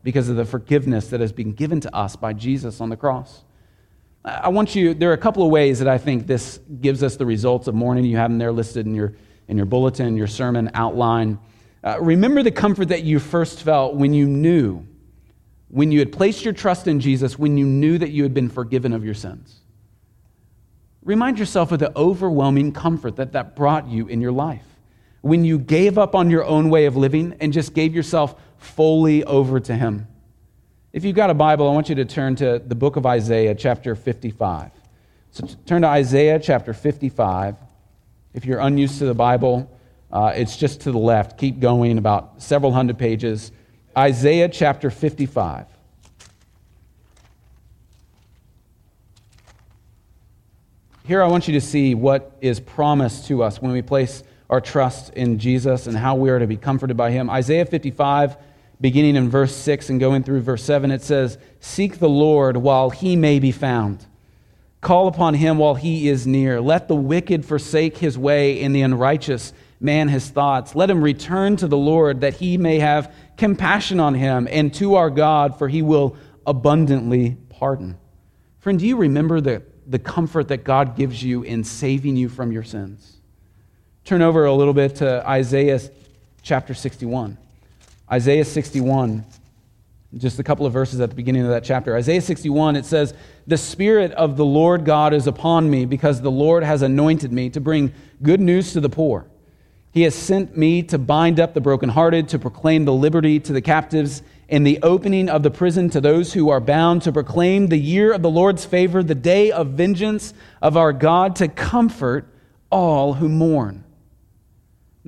because 0.03 0.29
of 0.29 0.37
the 0.37 0.45
forgiveness 0.45 1.09
that 1.09 1.21
has 1.21 1.33
been 1.33 1.53
given 1.53 1.81
to 1.81 1.95
us 1.95 2.17
by 2.17 2.33
Jesus 2.33 2.81
on 2.81 2.89
the 2.89 2.97
cross. 2.97 3.43
I 4.25 4.49
want 4.49 4.75
you, 4.75 4.95
there 4.95 5.11
are 5.11 5.15
a 5.15 5.19
couple 5.19 5.45
of 5.45 5.51
ways 5.51 5.79
that 5.79 5.89
I 5.89 5.99
think 5.99 6.27
this 6.27 6.61
gives 6.81 7.03
us 7.03 7.17
the 7.17 7.27
results 7.27 7.67
of 7.67 7.75
mourning. 7.75 8.05
You 8.05 8.17
have 8.17 8.31
them 8.31 8.39
there 8.39 8.53
listed 8.53 8.87
in 8.87 8.95
your, 8.95 9.15
in 9.49 9.57
your 9.57 9.67
bulletin, 9.67 10.17
your 10.17 10.27
sermon 10.27 10.71
outline. 10.75 11.39
Uh, 11.83 11.99
remember 12.01 12.43
the 12.43 12.51
comfort 12.51 12.89
that 12.89 13.05
you 13.05 13.19
first 13.19 13.63
felt 13.63 13.95
when 13.95 14.13
you 14.13 14.27
knew, 14.27 14.87
when 15.69 15.93
you 15.93 15.99
had 15.99 16.13
placed 16.13 16.45
your 16.45 16.55
trust 16.55 16.87
in 16.87 17.01
Jesus, 17.01 17.39
when 17.39 17.57
you 17.57 17.67
knew 17.67 17.99
that 17.99 18.11
you 18.11 18.23
had 18.23 18.35
been 18.35 18.49
forgiven 18.49 18.93
of 18.93 19.05
your 19.05 19.15
sins. 19.15 19.61
Remind 21.03 21.39
yourself 21.39 21.73
of 21.73 21.79
the 21.79 21.97
overwhelming 21.97 22.73
comfort 22.73 23.17
that 23.17 23.33
that 23.33 23.57
brought 23.57 23.89
you 23.89 24.07
in 24.09 24.21
your 24.21 24.33
life. 24.33 24.65
When 25.21 25.45
you 25.45 25.59
gave 25.59 25.99
up 25.99 26.15
on 26.15 26.31
your 26.31 26.45
own 26.45 26.71
way 26.71 26.87
of 26.87 26.97
living 26.97 27.37
and 27.41 27.53
just 27.53 27.75
gave 27.75 27.95
yourself 27.95 28.41
fully 28.59 29.25
over 29.25 29.61
to 29.61 29.75
Him. 29.75 30.07
If 30.93 31.05
you've 31.05 31.17
got 31.17 31.31
a 31.31 31.35
Bible, 31.35 31.69
I 31.69 31.73
want 31.73 31.89
you 31.89 31.95
to 31.97 32.05
turn 32.05 32.37
to 32.37 32.59
the 32.59 32.75
book 32.75 32.97
of 32.97 33.07
Isaiah, 33.07 33.55
chapter 33.55 33.95
55. 33.95 34.71
So 35.31 35.47
turn 35.67 35.83
to 35.83 35.89
Isaiah 35.89 36.39
chapter 36.41 36.73
55. 36.73 37.57
If 38.35 38.45
you're 38.45 38.61
unused 38.61 38.99
to 38.99 39.07
the 39.07 39.15
Bible, 39.15 39.71
uh, 40.11 40.33
it's 40.35 40.57
just 40.57 40.81
to 40.83 40.93
the 40.93 40.99
left. 40.99 41.39
Keep 41.39 41.61
going 41.61 41.99
about 41.99 42.43
several 42.43 42.73
hundred 42.73 42.99
pages. 42.99 43.53
Isaiah 43.97 44.49
chapter 44.49 44.91
55. 44.91 45.67
Here 51.09 51.23
I 51.23 51.27
want 51.27 51.49
you 51.49 51.55
to 51.55 51.61
see 51.63 51.95
what 51.95 52.37
is 52.43 52.61
promised 52.61 53.29
to 53.29 53.43
us 53.43 53.63
when 53.63 53.73
we 53.73 53.81
place 53.81 54.23
our 54.51 54.61
trust 54.61 55.15
in 55.15 55.39
Jesus 55.39 55.87
and 55.87 55.97
how 55.97 56.17
we 56.17 56.29
are 56.29 56.39
to 56.39 56.47
be 56.47 56.59
comforted 56.59 56.99
by 56.99 57.11
him. 57.11 57.31
Isaiah 57.31 57.65
55, 57.65 58.37
beginning 58.79 59.17
in 59.17 59.31
verse 59.31 59.57
6 59.57 59.89
and 59.89 59.99
going 59.99 60.23
through 60.23 60.43
verse 60.43 60.63
7, 60.63 60.91
it 60.91 61.01
says, 61.01 61.39
Seek 61.61 61.99
the 61.99 62.11
Lord 62.11 62.59
while 62.59 62.91
he 62.91 63.17
may 63.17 63.39
be 63.39 63.53
found. 63.53 64.05
Call 64.83 65.09
upon 65.09 65.33
him 65.33 65.57
while 65.57 65.77
he 65.77 66.11
is 66.11 66.27
near. 66.27 66.61
Let 66.61 66.89
the 66.89 66.95
wicked 66.95 67.47
forsake 67.47 67.97
his 67.97 68.19
way 68.19 68.61
and 68.63 68.77
the 68.77 68.83
unrighteous 68.83 69.55
man 69.81 70.09
his 70.09 70.29
thoughts. 70.29 70.75
Let 70.75 70.91
him 70.91 71.03
return 71.03 71.57
to 71.57 71.69
the 71.69 71.79
Lord 71.79 72.21
that 72.21 72.35
he 72.35 72.59
may 72.59 72.81
have 72.81 73.15
compassion 73.39 73.99
on 73.99 74.13
him 74.13 74.47
and 74.51 74.75
to 74.75 74.97
our 74.97 75.09
God, 75.09 75.59
for 75.59 75.69
he 75.69 75.81
will 75.81 76.19
abundantly 76.47 77.39
pardon. 77.49 77.97
Friend, 78.59 78.79
do 78.79 78.87
you 78.87 78.99
remember 78.99 79.41
the, 79.41 79.63
the 79.89 79.99
comfort 79.99 80.49
that 80.49 80.65
God 80.65 80.97
gives 80.97 81.23
you 81.23 81.43
in 81.43 81.65
saving 81.65 82.17
you 82.17 82.29
from 82.29 82.53
your 82.53 82.63
sins? 82.63 83.17
Turn 84.05 84.23
over 84.23 84.45
a 84.45 84.55
little 84.55 84.75
bit 84.75 84.97
to 84.97 85.27
Isaiah 85.29 85.81
chapter 86.43 86.75
61. 86.75 87.37
Isaiah 88.11 88.45
61, 88.45 89.25
just 90.17 90.39
a 90.39 90.43
couple 90.43 90.65
of 90.65 90.73
verses 90.73 91.01
at 91.01 91.11
the 91.11 91.17
beginning 91.17 91.43
of 91.43 91.49
that 91.49 91.65
chapter. 91.65 91.95
Isaiah 91.95 92.23
61, 92.23 92.77
it 92.77 92.87
says, 92.87 93.13
The 93.47 93.59
Spirit 93.59 94.13
of 94.13 94.37
the 94.37 94.45
Lord 94.45 94.85
God 94.85 95.13
is 95.13 95.27
upon 95.27 95.71
me 95.71 95.85
because 95.85 96.23
the 96.23 96.31
Lord 96.31 96.63
has 96.63 96.81
anointed 96.81 97.33
me 97.33 97.51
to 97.51 97.61
bring 97.61 97.93
good 98.23 98.41
news 98.41 98.73
to 98.73 98.81
the 98.81 98.89
poor. 98.89 99.27
He 99.93 100.03
has 100.03 100.15
sent 100.15 100.57
me 100.57 100.83
to 100.85 100.99
bind 100.99 101.41
up 101.41 101.55
the 101.55 101.61
brokenhearted, 101.61 102.29
to 102.31 102.39
proclaim 102.39 102.85
the 102.85 102.93
liberty 102.93 103.41
to 103.41 103.53
the 103.53 103.61
captives, 103.61 104.23
and 104.49 104.67
the 104.67 104.79
opening 104.83 105.29
of 105.29 105.43
the 105.43 105.51
prison 105.51 105.91
to 105.91 106.01
those 106.01 106.33
who 106.33 106.49
are 106.49 106.61
bound, 106.61 107.03
to 107.03 107.13
proclaim 107.13 107.67
the 107.67 107.79
year 107.79 108.13
of 108.13 108.23
the 108.23 108.31
Lord's 108.31 108.65
favor, 108.65 109.03
the 109.03 109.15
day 109.15 109.53
of 109.53 109.69
vengeance 109.69 110.33
of 110.63 110.77
our 110.77 110.93
God, 110.93 111.37
to 111.37 111.49
comfort 111.49 112.27
all 112.71 113.15
who 113.15 113.29
mourn 113.29 113.85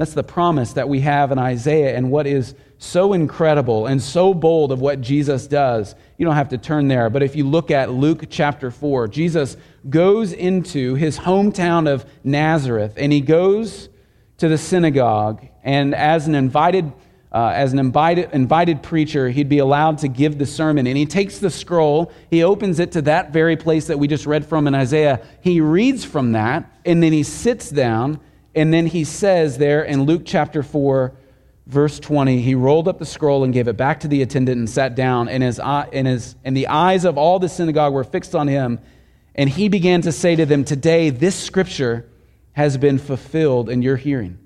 that's 0.00 0.14
the 0.14 0.24
promise 0.24 0.72
that 0.72 0.88
we 0.88 1.00
have 1.00 1.30
in 1.30 1.38
Isaiah 1.38 1.94
and 1.94 2.10
what 2.10 2.26
is 2.26 2.54
so 2.78 3.12
incredible 3.12 3.86
and 3.86 4.00
so 4.00 4.32
bold 4.32 4.72
of 4.72 4.80
what 4.80 5.02
Jesus 5.02 5.46
does. 5.46 5.94
You 6.16 6.24
don't 6.24 6.36
have 6.36 6.48
to 6.48 6.58
turn 6.58 6.88
there, 6.88 7.10
but 7.10 7.22
if 7.22 7.36
you 7.36 7.46
look 7.46 7.70
at 7.70 7.90
Luke 7.90 8.24
chapter 8.30 8.70
4, 8.70 9.08
Jesus 9.08 9.58
goes 9.90 10.32
into 10.32 10.94
his 10.94 11.18
hometown 11.18 11.86
of 11.86 12.06
Nazareth 12.24 12.94
and 12.96 13.12
he 13.12 13.20
goes 13.20 13.90
to 14.38 14.48
the 14.48 14.56
synagogue 14.56 15.46
and 15.62 15.94
as 15.94 16.26
an 16.26 16.34
invited 16.34 16.90
uh, 17.32 17.52
as 17.54 17.72
an 17.72 17.78
invited, 17.78 18.30
invited 18.32 18.82
preacher, 18.82 19.28
he'd 19.28 19.48
be 19.48 19.58
allowed 19.58 19.98
to 19.98 20.08
give 20.08 20.38
the 20.38 20.46
sermon. 20.46 20.86
And 20.86 20.96
he 20.96 21.06
takes 21.06 21.38
the 21.38 21.50
scroll, 21.50 22.12
he 22.30 22.42
opens 22.42 22.80
it 22.80 22.92
to 22.92 23.02
that 23.02 23.32
very 23.32 23.56
place 23.56 23.86
that 23.86 23.98
we 23.98 24.08
just 24.08 24.26
read 24.26 24.44
from 24.44 24.66
in 24.66 24.74
Isaiah. 24.74 25.20
He 25.40 25.60
reads 25.60 26.04
from 26.04 26.32
that, 26.32 26.70
and 26.84 27.02
then 27.02 27.12
he 27.12 27.22
sits 27.22 27.70
down 27.70 28.20
and 28.54 28.72
then 28.72 28.86
he 28.86 29.04
says 29.04 29.58
there 29.58 29.82
in 29.82 30.04
Luke 30.04 30.22
chapter 30.24 30.62
4, 30.62 31.12
verse 31.66 32.00
20, 32.00 32.40
he 32.40 32.54
rolled 32.54 32.88
up 32.88 32.98
the 32.98 33.06
scroll 33.06 33.44
and 33.44 33.54
gave 33.54 33.68
it 33.68 33.76
back 33.76 34.00
to 34.00 34.08
the 34.08 34.22
attendant 34.22 34.58
and 34.58 34.68
sat 34.68 34.94
down, 34.94 35.28
and, 35.28 35.42
his, 35.42 35.60
and, 35.60 36.06
his, 36.06 36.34
and 36.44 36.56
the 36.56 36.66
eyes 36.66 37.04
of 37.04 37.16
all 37.16 37.38
the 37.38 37.48
synagogue 37.48 37.92
were 37.92 38.04
fixed 38.04 38.34
on 38.34 38.48
him. 38.48 38.80
And 39.36 39.48
he 39.48 39.68
began 39.68 40.02
to 40.02 40.12
say 40.12 40.34
to 40.34 40.44
them, 40.44 40.64
Today, 40.64 41.10
this 41.10 41.36
scripture 41.36 42.08
has 42.52 42.76
been 42.76 42.98
fulfilled 42.98 43.70
in 43.70 43.82
your 43.82 43.96
hearing. 43.96 44.38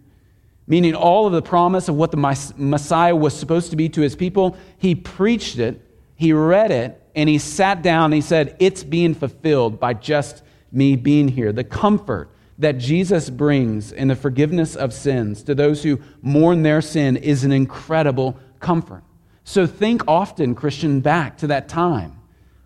Meaning, 0.66 0.94
all 0.94 1.26
of 1.26 1.32
the 1.32 1.42
promise 1.42 1.88
of 1.88 1.96
what 1.96 2.10
the 2.10 2.54
Messiah 2.56 3.14
was 3.14 3.36
supposed 3.38 3.70
to 3.70 3.76
be 3.76 3.88
to 3.90 4.00
his 4.00 4.16
people, 4.16 4.56
he 4.78 4.94
preached 4.94 5.58
it, 5.58 5.80
he 6.16 6.32
read 6.32 6.70
it, 6.70 7.02
and 7.14 7.28
he 7.28 7.38
sat 7.38 7.82
down 7.82 8.06
and 8.06 8.14
he 8.14 8.20
said, 8.20 8.56
It's 8.58 8.82
being 8.82 9.14
fulfilled 9.14 9.78
by 9.78 9.94
just 9.94 10.42
me 10.72 10.96
being 10.96 11.28
here. 11.28 11.52
The 11.52 11.64
comfort 11.64 12.30
that 12.58 12.78
Jesus 12.78 13.30
brings 13.30 13.92
in 13.92 14.08
the 14.08 14.16
forgiveness 14.16 14.76
of 14.76 14.92
sins 14.92 15.42
to 15.42 15.54
those 15.54 15.82
who 15.82 16.00
mourn 16.22 16.62
their 16.62 16.80
sin 16.80 17.16
is 17.16 17.44
an 17.44 17.52
incredible 17.52 18.38
comfort. 18.60 19.02
So 19.44 19.66
think 19.66 20.02
often, 20.08 20.54
Christian, 20.54 21.00
back 21.00 21.36
to 21.38 21.46
that 21.48 21.68
time 21.68 22.18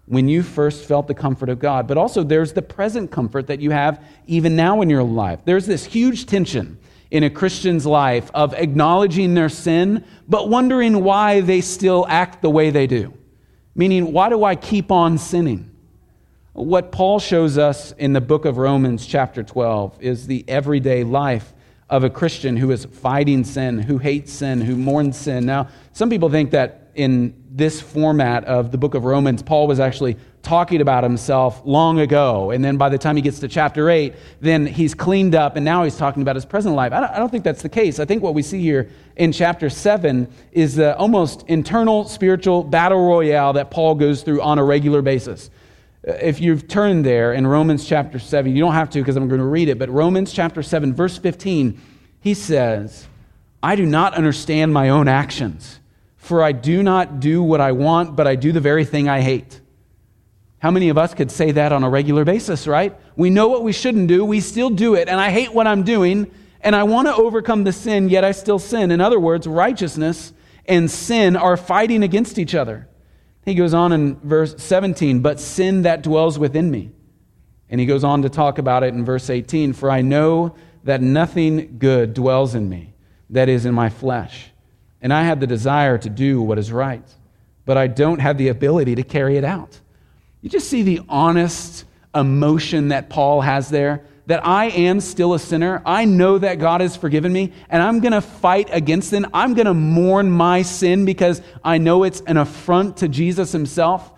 when 0.07 0.29
you 0.29 0.43
first 0.43 0.85
felt 0.85 1.07
the 1.07 1.15
comfort 1.15 1.49
of 1.49 1.59
God. 1.59 1.87
But 1.87 1.99
also, 1.99 2.23
there's 2.23 2.53
the 2.53 2.63
present 2.63 3.11
comfort 3.11 3.47
that 3.49 3.61
you 3.61 3.71
have 3.71 4.03
even 4.27 4.57
now 4.57 4.81
in 4.81 4.89
your 4.89 5.03
life. 5.03 5.41
There's 5.45 5.67
this 5.67 5.85
huge 5.85 6.27
tension 6.27 6.79
in 7.11 7.25
a 7.25 7.31
Christian's 7.31 7.87
life 7.87 8.31
of 8.35 8.55
acknowledging 8.55 9.35
their 9.35 9.49
sin, 9.49 10.05
but 10.29 10.49
wondering 10.49 11.03
why 11.03 11.41
they 11.41 11.61
still 11.61 12.07
act 12.09 12.43
the 12.43 12.51
way 12.51 12.71
they 12.71 12.87
do. 12.87 13.15
Meaning, 13.75 14.13
why 14.13 14.29
do 14.29 14.45
I 14.45 14.57
keep 14.57 14.91
on 14.91 15.19
sinning? 15.19 15.71
What 16.53 16.91
Paul 16.91 17.21
shows 17.21 17.57
us 17.57 17.93
in 17.93 18.13
the 18.13 18.21
book 18.21 18.45
of 18.45 18.59
Romans, 18.59 19.07
chapter 19.07 19.43
12, 19.43 20.03
is 20.03 20.27
the 20.27 20.45
everyday 20.49 21.05
life 21.05 21.55
of 21.89 22.05
a 22.05 22.11
Christian 22.11 22.57
who 22.57 22.71
is 22.71 22.85
fighting 22.85 23.45
sin, 23.45 23.79
who 23.79 23.99
hates 23.99 24.33
sin, 24.33 24.61
who 24.61 24.77
mourns 24.77 25.17
sin. 25.17 25.47
Now, 25.47 25.69
some 25.93 26.11
people 26.11 26.29
think 26.29 26.51
that 26.51 26.91
in 26.95 27.33
this 27.51 27.81
format 27.81 28.45
of 28.45 28.73
the 28.73 28.79
book 28.79 28.95
of 28.95 29.05
Romans, 29.05 29.43
Paul 29.43 29.69
was 29.69 29.81
actually 29.81 30.17
talking 30.49 30.81
about 30.81 31.05
himself 31.05 31.61
long 31.67 32.01
ago. 32.01 32.51
And 32.53 32.65
then 32.65 32.79
by 32.79 32.89
the 32.89 32.97
time 32.97 33.17
he 33.17 33.23
gets 33.23 33.39
to 33.41 33.49
chapter 33.49 33.91
8, 33.91 34.15
then 34.41 34.65
he's 34.65 34.95
cleaned 34.95 35.35
up 35.35 35.57
and 35.57 35.65
now 35.65 35.85
he's 35.85 35.97
talking 35.97 36.23
about 36.23 36.37
his 36.37 36.47
present 36.47 36.75
life. 36.75 36.91
I 36.93 37.01
don't, 37.01 37.11
I 37.11 37.19
don't 37.19 37.29
think 37.29 37.45
that's 37.45 37.61
the 37.61 37.69
case. 37.69 38.01
I 38.01 38.07
think 38.07 38.23
what 38.23 38.33
we 38.33 38.43
see 38.43 38.63
here 38.63 38.89
in 39.17 39.31
chapter 39.31 39.69
7 39.69 40.27
is 40.53 40.75
the 40.75 40.97
almost 40.97 41.45
internal 41.49 42.05
spiritual 42.05 42.65
battle 42.65 43.07
royale 43.07 43.53
that 43.53 43.71
Paul 43.71 43.95
goes 43.95 44.23
through 44.23 44.41
on 44.41 44.59
a 44.59 44.65
regular 44.65 45.03
basis 45.03 45.51
if 46.05 46.41
you've 46.41 46.69
turned 46.69 47.05
there 47.05 47.35
in 47.35 47.47
Romans 47.47 47.87
chapter 47.87 48.19
7, 48.19 48.55
you 48.55 48.63
don't 48.63 48.73
have 48.73 48.89
to 48.91 49.01
because 49.01 49.17
I'm 49.17 49.29
going 49.29 49.41
to 49.41 49.47
read 49.47 49.69
it, 49.69 49.79
but 49.79 49.91
Romans 49.91 50.33
chapter 50.33 50.63
7, 50.63 50.95
verse 50.95 51.19
15, 51.19 51.79
he 52.21 52.33
says, 52.33 53.07
I 53.63 53.77
do 53.77 53.85
not 53.85 54.15
understand 54.15 54.73
my 54.73 54.89
own 54.89 55.09
actions, 55.09 55.81
for 56.17 56.43
I 56.43 56.53
do 56.53 56.83
not 56.83 57.21
do 57.21 57.43
what 57.43 57.61
I 57.61 57.73
want, 57.73 58.17
but 58.17 58.27
I 58.27 58.37
do 58.37 58.53
the 58.53 58.61
very 58.61 58.85
thing 58.85 59.09
I 59.09 59.21
hate. 59.21 59.61
How 60.61 60.71
many 60.71 60.89
of 60.89 60.99
us 60.99 61.15
could 61.15 61.31
say 61.31 61.53
that 61.53 61.73
on 61.73 61.85
a 61.85 61.91
regular 61.91 62.25
basis, 62.25 62.67
right? 62.67 62.99
We 63.17 63.31
know 63.31 63.49
what 63.49 63.63
we 63.63 63.73
shouldn't 63.73 64.09
do, 64.09 64.25
we 64.25 64.41
still 64.41 64.71
do 64.71 64.95
it, 64.95 65.09
and 65.09 65.21
I 65.21 65.31
hate 65.31 65.55
what 65.55 65.67
I'm 65.67 65.85
doing, 65.85 66.31
and 66.61 66.75
I 66.75 66.83
want 66.83 67.07
to 67.07 67.15
overcome 67.15 67.65
the 67.65 67.73
sin, 67.73 68.09
yet 68.09 68.25
I 68.25 68.33
still 68.33 68.59
sin. 68.59 68.91
In 68.91 69.01
other 69.01 69.21
words, 69.21 69.47
righteousness 69.47 70.33
and 70.67 70.91
sin 70.91 71.37
are 71.37 71.57
fighting 71.57 72.03
against 72.03 72.39
each 72.39 72.55
other. 72.55 72.89
He 73.45 73.55
goes 73.55 73.73
on 73.73 73.93
in 73.93 74.17
verse 74.17 74.55
17, 74.63 75.21
but 75.21 75.41
sin 75.41 75.83
that 75.83 76.03
dwells 76.03 76.39
within 76.39 76.71
me. 76.71 76.91
And 77.71 77.81
he 77.81 77.87
goes 77.87 78.05
on 78.05 78.23
to 78.23 78.29
talk 78.29 78.59
about 78.59 78.83
it 78.83 78.95
in 78.95 79.05
verse 79.05 79.31
18 79.31 79.73
For 79.73 79.91
I 79.91 80.03
know 80.03 80.57
that 80.85 81.01
nothing 81.01 81.79
good 81.79 82.15
dwells 82.15 82.55
in 82.55 82.69
me, 82.69 82.95
that 83.31 83.49
is, 83.49 83.65
in 83.65 83.75
my 83.75 83.91
flesh. 83.91 84.51
And 85.01 85.13
I 85.13 85.25
have 85.25 85.39
the 85.39 85.47
desire 85.47 85.99
to 85.99 86.11
do 86.11 86.43
what 86.43 86.59
is 86.59 86.73
right, 86.73 87.07
but 87.65 87.77
I 87.77 87.87
don't 87.87 88.21
have 88.21 88.39
the 88.39 88.49
ability 88.49 88.97
to 88.97 89.03
carry 89.03 89.37
it 89.37 89.45
out. 89.45 89.81
You 90.41 90.49
just 90.49 90.69
see 90.69 90.83
the 90.83 91.01
honest 91.09 91.85
emotion 92.15 92.89
that 92.89 93.11
Paul 93.11 93.41
has 93.41 93.69
there 93.69 94.05
that 94.29 94.47
I 94.47 94.67
am 94.67 95.01
still 95.01 95.33
a 95.33 95.39
sinner. 95.39 95.81
I 95.87 96.05
know 96.05 96.37
that 96.37 96.59
God 96.59 96.83
has 96.83 96.95
forgiven 96.95 97.33
me, 97.33 97.55
and 97.71 97.83
I'm 97.83 98.01
going 98.01 98.13
to 98.13 98.21
fight 98.21 98.69
against 98.71 99.09
sin. 99.09 99.25
I'm 99.33 99.55
going 99.55 99.67
to 99.67 99.73
mourn 99.73 100.31
my 100.31 100.61
sin 100.61 101.07
because 101.07 101.41
I 101.65 101.79
know 101.79 102.05
it's 102.05 102.21
an 102.21 102.37
affront 102.37 102.99
to 102.99 103.09
Jesus 103.09 103.53
himself. 103.53 104.13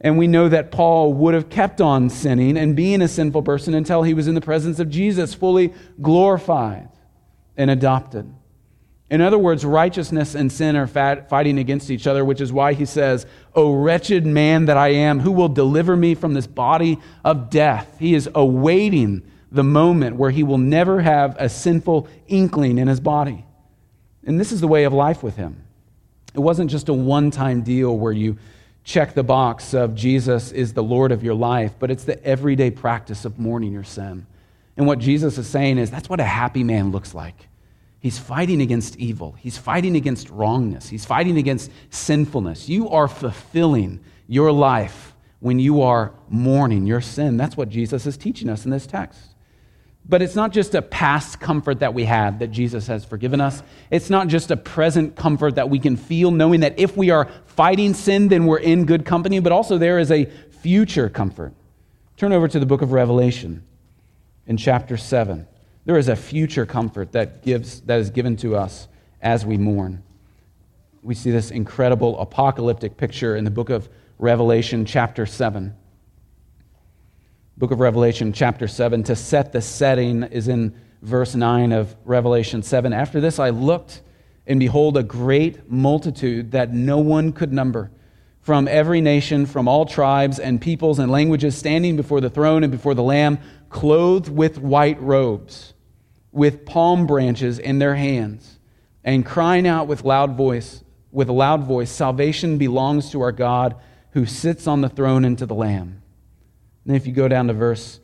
And 0.00 0.18
we 0.18 0.26
know 0.26 0.48
that 0.48 0.72
Paul 0.72 1.14
would 1.14 1.34
have 1.34 1.48
kept 1.48 1.80
on 1.80 2.10
sinning 2.10 2.56
and 2.58 2.74
being 2.74 3.02
a 3.02 3.08
sinful 3.08 3.44
person 3.44 3.72
until 3.74 4.02
he 4.02 4.14
was 4.14 4.26
in 4.26 4.34
the 4.34 4.40
presence 4.40 4.80
of 4.80 4.90
Jesus, 4.90 5.32
fully 5.32 5.72
glorified 6.00 6.88
and 7.56 7.70
adopted. 7.70 8.34
In 9.12 9.20
other 9.20 9.36
words, 9.36 9.62
righteousness 9.62 10.34
and 10.34 10.50
sin 10.50 10.74
are 10.74 10.86
fighting 10.86 11.58
against 11.58 11.90
each 11.90 12.06
other, 12.06 12.24
which 12.24 12.40
is 12.40 12.50
why 12.50 12.72
he 12.72 12.86
says, 12.86 13.26
O 13.54 13.74
wretched 13.74 14.24
man 14.24 14.64
that 14.64 14.78
I 14.78 14.88
am, 14.88 15.20
who 15.20 15.32
will 15.32 15.50
deliver 15.50 15.94
me 15.94 16.14
from 16.14 16.32
this 16.32 16.46
body 16.46 16.98
of 17.22 17.50
death? 17.50 17.98
He 17.98 18.14
is 18.14 18.30
awaiting 18.34 19.22
the 19.50 19.62
moment 19.62 20.16
where 20.16 20.30
he 20.30 20.42
will 20.42 20.56
never 20.56 21.02
have 21.02 21.36
a 21.38 21.50
sinful 21.50 22.08
inkling 22.26 22.78
in 22.78 22.88
his 22.88 23.00
body. 23.00 23.44
And 24.24 24.40
this 24.40 24.50
is 24.50 24.62
the 24.62 24.66
way 24.66 24.84
of 24.84 24.94
life 24.94 25.22
with 25.22 25.36
him. 25.36 25.62
It 26.32 26.40
wasn't 26.40 26.70
just 26.70 26.88
a 26.88 26.94
one 26.94 27.30
time 27.30 27.60
deal 27.60 27.94
where 27.94 28.14
you 28.14 28.38
check 28.82 29.12
the 29.12 29.22
box 29.22 29.74
of 29.74 29.94
Jesus 29.94 30.52
is 30.52 30.72
the 30.72 30.82
Lord 30.82 31.12
of 31.12 31.22
your 31.22 31.34
life, 31.34 31.74
but 31.78 31.90
it's 31.90 32.04
the 32.04 32.24
everyday 32.24 32.70
practice 32.70 33.26
of 33.26 33.38
mourning 33.38 33.74
your 33.74 33.84
sin. 33.84 34.26
And 34.78 34.86
what 34.86 35.00
Jesus 35.00 35.36
is 35.36 35.46
saying 35.46 35.76
is 35.76 35.90
that's 35.90 36.08
what 36.08 36.18
a 36.18 36.24
happy 36.24 36.64
man 36.64 36.92
looks 36.92 37.14
like. 37.14 37.50
He's 38.02 38.18
fighting 38.18 38.60
against 38.60 38.96
evil, 38.96 39.36
he's 39.38 39.56
fighting 39.56 39.94
against 39.94 40.28
wrongness, 40.28 40.88
he's 40.88 41.04
fighting 41.04 41.38
against 41.38 41.70
sinfulness. 41.90 42.68
You 42.68 42.88
are 42.88 43.06
fulfilling 43.06 44.00
your 44.26 44.50
life 44.50 45.14
when 45.38 45.60
you 45.60 45.82
are 45.82 46.12
mourning 46.28 46.84
your 46.84 47.00
sin. 47.00 47.36
That's 47.36 47.56
what 47.56 47.68
Jesus 47.68 48.04
is 48.04 48.16
teaching 48.16 48.48
us 48.48 48.64
in 48.64 48.72
this 48.72 48.88
text. 48.88 49.20
But 50.08 50.20
it's 50.20 50.34
not 50.34 50.52
just 50.52 50.74
a 50.74 50.82
past 50.82 51.38
comfort 51.38 51.78
that 51.78 51.94
we 51.94 52.04
have 52.04 52.40
that 52.40 52.48
Jesus 52.48 52.88
has 52.88 53.04
forgiven 53.04 53.40
us. 53.40 53.62
It's 53.88 54.10
not 54.10 54.26
just 54.26 54.50
a 54.50 54.56
present 54.56 55.14
comfort 55.14 55.54
that 55.54 55.70
we 55.70 55.78
can 55.78 55.96
feel 55.96 56.32
knowing 56.32 56.60
that 56.60 56.80
if 56.80 56.96
we 56.96 57.10
are 57.10 57.28
fighting 57.46 57.94
sin, 57.94 58.26
then 58.26 58.46
we're 58.46 58.58
in 58.58 58.84
good 58.84 59.04
company, 59.04 59.38
but 59.38 59.52
also 59.52 59.78
there 59.78 60.00
is 60.00 60.10
a 60.10 60.24
future 60.60 61.08
comfort. 61.08 61.54
Turn 62.16 62.32
over 62.32 62.48
to 62.48 62.58
the 62.58 62.66
book 62.66 62.82
of 62.82 62.90
Revelation. 62.90 63.62
in 64.46 64.56
chapter 64.56 64.96
7. 64.96 65.46
There 65.84 65.98
is 65.98 66.08
a 66.08 66.16
future 66.16 66.64
comfort 66.64 67.12
that, 67.12 67.42
gives, 67.42 67.80
that 67.82 67.98
is 67.98 68.10
given 68.10 68.36
to 68.38 68.56
us 68.56 68.86
as 69.20 69.44
we 69.44 69.56
mourn. 69.56 70.02
We 71.02 71.14
see 71.14 71.32
this 71.32 71.50
incredible 71.50 72.20
apocalyptic 72.20 72.96
picture 72.96 73.34
in 73.34 73.44
the 73.44 73.50
book 73.50 73.70
of 73.70 73.88
Revelation, 74.18 74.84
chapter 74.84 75.26
7. 75.26 75.74
Book 77.56 77.72
of 77.72 77.80
Revelation, 77.80 78.32
chapter 78.32 78.68
7. 78.68 79.02
To 79.04 79.16
set 79.16 79.52
the 79.52 79.60
setting 79.60 80.22
is 80.22 80.46
in 80.46 80.74
verse 81.02 81.34
9 81.34 81.72
of 81.72 81.96
Revelation 82.04 82.62
7. 82.62 82.92
After 82.92 83.20
this, 83.20 83.40
I 83.40 83.50
looked, 83.50 84.02
and 84.46 84.60
behold, 84.60 84.96
a 84.96 85.02
great 85.02 85.68
multitude 85.68 86.52
that 86.52 86.72
no 86.72 86.98
one 86.98 87.32
could 87.32 87.52
number 87.52 87.90
from 88.42 88.66
every 88.66 89.00
nation, 89.00 89.46
from 89.46 89.68
all 89.68 89.86
tribes 89.86 90.38
and 90.38 90.60
peoples 90.60 90.98
and 90.98 91.10
languages, 91.10 91.56
standing 91.56 91.96
before 91.96 92.20
the 92.20 92.30
throne 92.30 92.64
and 92.64 92.72
before 92.72 92.94
the 92.94 93.02
Lamb, 93.02 93.38
clothed 93.72 94.28
with 94.28 94.58
white 94.58 95.00
robes, 95.00 95.74
with 96.30 96.64
palm 96.64 97.06
branches 97.06 97.58
in 97.58 97.80
their 97.80 97.96
hands, 97.96 98.60
and 99.02 99.26
crying 99.26 99.66
out 99.66 99.88
with 99.88 100.04
loud 100.04 100.36
voice, 100.36 100.84
with 101.10 101.28
a 101.28 101.32
loud 101.32 101.64
voice, 101.64 101.90
Salvation 101.90 102.58
belongs 102.58 103.10
to 103.10 103.20
our 103.20 103.32
God 103.32 103.74
who 104.12 104.24
sits 104.26 104.66
on 104.66 104.82
the 104.82 104.88
throne 104.88 105.24
and 105.24 105.36
to 105.38 105.46
the 105.46 105.54
Lamb. 105.54 106.02
And 106.86 106.94
if 106.94 107.06
you 107.06 107.12
go 107.12 107.28
down 107.28 107.48
to 107.48 107.54
verse 107.54 107.98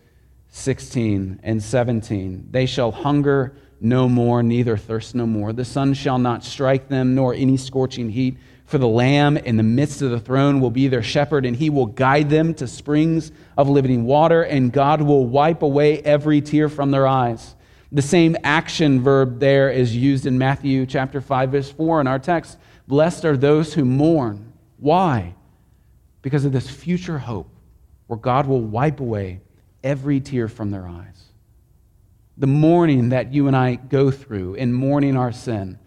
16 0.49 1.41
and 1.43 1.63
17, 1.63 2.49
they 2.51 2.67
shall 2.67 2.91
hunger 2.91 3.57
no 3.81 4.09
more, 4.09 4.43
neither 4.43 4.77
thirst 4.77 5.15
no 5.15 5.27
more. 5.27 5.53
The 5.53 5.65
sun 5.65 5.95
shall 5.95 6.19
not 6.19 6.43
strike 6.45 6.89
them, 6.89 7.15
nor 7.15 7.35
any 7.35 7.57
scorching 7.57 8.11
heat. 8.11 8.39
For 8.69 8.77
the 8.77 8.87
Lamb 8.87 9.39
in 9.39 9.57
the 9.57 9.63
midst 9.63 10.03
of 10.03 10.11
the 10.11 10.21
throne 10.21 10.61
will 10.61 10.71
be 10.71 10.89
their 10.89 11.03
shepherd, 11.03 11.47
and 11.47 11.57
he 11.57 11.71
will 11.71 11.87
guide 11.87 12.29
them 12.29 12.53
to 12.53 12.67
springs 12.67 13.33
of 13.57 13.67
living 13.67 14.05
water, 14.05 14.43
and 14.43 14.71
God 14.71 15.01
will 15.01 15.25
wipe 15.25 15.63
away 15.63 16.03
every 16.03 16.43
tear 16.43 16.69
from 16.69 16.91
their 16.91 17.07
eyes. 17.07 17.55
The 17.93 18.03
same 18.03 18.37
action 18.45 19.01
verb 19.01 19.41
there 19.41 19.71
is 19.71 19.97
used 19.97 20.27
in 20.27 20.37
Matthew 20.37 20.85
chapter 20.85 21.23
5, 21.23 21.51
verse 21.51 21.71
4 21.73 22.03
in 22.03 22.07
our 22.07 22.19
text. 22.19 22.59
Blessed 22.87 23.25
are 23.25 23.39
those 23.39 23.73
who 23.73 23.87
mourn. 23.87 24.53
Why? 24.77 25.35
Because 26.21 26.45
of 26.45 26.53
this 26.53 26.69
future 26.69 27.21
hope 27.21 27.49
where 28.07 28.19
God 28.19 28.47
will 28.47 28.61
wipe 28.61 29.01
away 29.01 29.41
every 29.83 30.21
tear 30.21 30.47
from 30.47 30.71
their 30.71 30.87
eyes. 30.87 31.25
The 32.37 32.47
mourning 32.47 33.09
that 33.09 33.33
you 33.33 33.47
and 33.47 33.57
I 33.57 33.77
go 33.77 34.11
through 34.11 34.57
in 34.57 34.75
mourning 34.75 35.17
our 35.17 35.33
sin, 35.33 35.79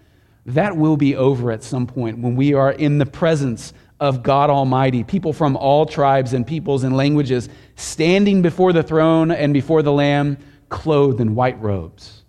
that 0.45 0.75
will 0.75 0.97
be 0.97 1.15
over 1.15 1.51
at 1.51 1.63
some 1.63 1.86
point 1.88 2.19
when 2.19 2.36
we 2.36 2.54
are 2.54 2.71
in 2.71 2.97
the 2.97 3.06
presence 3.06 3.73
of 3.99 4.23
God 4.23 4.49
Almighty, 4.49 5.04
people 5.04 5.32
from 5.32 5.56
all 5.56 5.86
tribes 5.86 6.34
and 6.34 6.45
peoples 6.45 6.84
and 6.84 6.97
languages 6.97 7.47
standing 7.75 8.41
before 8.41 8.73
the 8.73 8.82
throne 8.82 9.30
and 9.30 9.54
before 9.54 9.84
the 9.84 9.91
Lamb, 9.91 10.38
clothed 10.69 11.21
in 11.21 11.36
white 11.36 11.62
robes. 11.62 12.23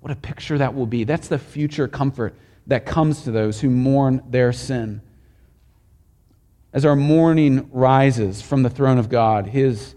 What 0.00 0.10
a 0.10 0.16
picture 0.16 0.58
that 0.58 0.74
will 0.74 0.86
be. 0.86 1.04
That's 1.04 1.28
the 1.28 1.38
future 1.38 1.86
comfort 1.86 2.34
that 2.66 2.86
comes 2.86 3.22
to 3.22 3.30
those 3.30 3.60
who 3.60 3.70
mourn 3.70 4.22
their 4.28 4.52
sin. 4.52 5.00
As 6.72 6.84
our 6.84 6.96
mourning 6.96 7.68
rises 7.70 8.42
from 8.42 8.64
the 8.64 8.70
throne 8.70 8.98
of 8.98 9.08
God, 9.08 9.46
his 9.46 9.94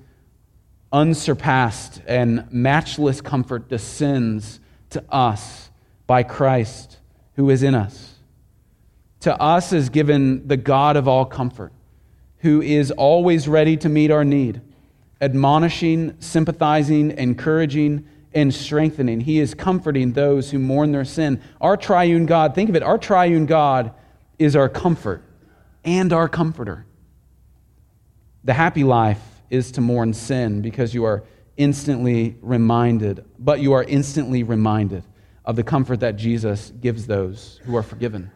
unsurpassed 0.91 2.01
and 2.05 2.47
matchless 2.51 3.21
comfort 3.21 3.67
descends 3.67 4.59
to 4.91 5.03
us 5.11 5.71
by 6.05 6.21
Christ 6.21 6.99
who 7.35 7.49
is 7.49 7.63
in 7.63 7.75
us. 7.75 8.15
To 9.21 9.39
us 9.41 9.73
is 9.73 9.89
given 9.89 10.47
the 10.47 10.57
God 10.57 10.97
of 10.97 11.07
all 11.07 11.25
comfort, 11.25 11.73
who 12.39 12.61
is 12.61 12.91
always 12.91 13.47
ready 13.47 13.77
to 13.77 13.89
meet 13.89 14.11
our 14.11 14.23
need, 14.23 14.61
admonishing, 15.21 16.15
sympathizing, 16.19 17.11
encouraging, 17.11 18.07
and 18.33 18.53
strengthening. 18.53 19.21
He 19.21 19.39
is 19.39 19.53
comforting 19.53 20.11
those 20.11 20.51
who 20.51 20.59
mourn 20.59 20.91
their 20.91 21.05
sin. 21.05 21.41
Our 21.61 21.77
triune 21.77 22.25
God, 22.25 22.53
think 22.53 22.69
of 22.69 22.75
it, 22.75 22.83
our 22.83 22.97
triune 22.97 23.45
God 23.45 23.93
is 24.37 24.55
our 24.55 24.69
comfort 24.69 25.23
and 25.83 26.11
our 26.11 26.27
comforter. 26.27 26.85
The 28.43 28.53
happy 28.53 28.83
life 28.83 29.23
is 29.49 29.71
to 29.73 29.81
mourn 29.81 30.13
sin 30.13 30.61
because 30.61 30.93
you 30.93 31.05
are 31.05 31.23
instantly 31.57 32.35
reminded, 32.41 33.25
but 33.39 33.59
you 33.59 33.73
are 33.73 33.83
instantly 33.83 34.43
reminded 34.43 35.03
of 35.45 35.55
the 35.55 35.63
comfort 35.63 36.01
that 36.01 36.15
Jesus 36.17 36.73
gives 36.81 37.07
those 37.07 37.59
who 37.63 37.75
are 37.77 37.83
forgiven. 37.83 38.31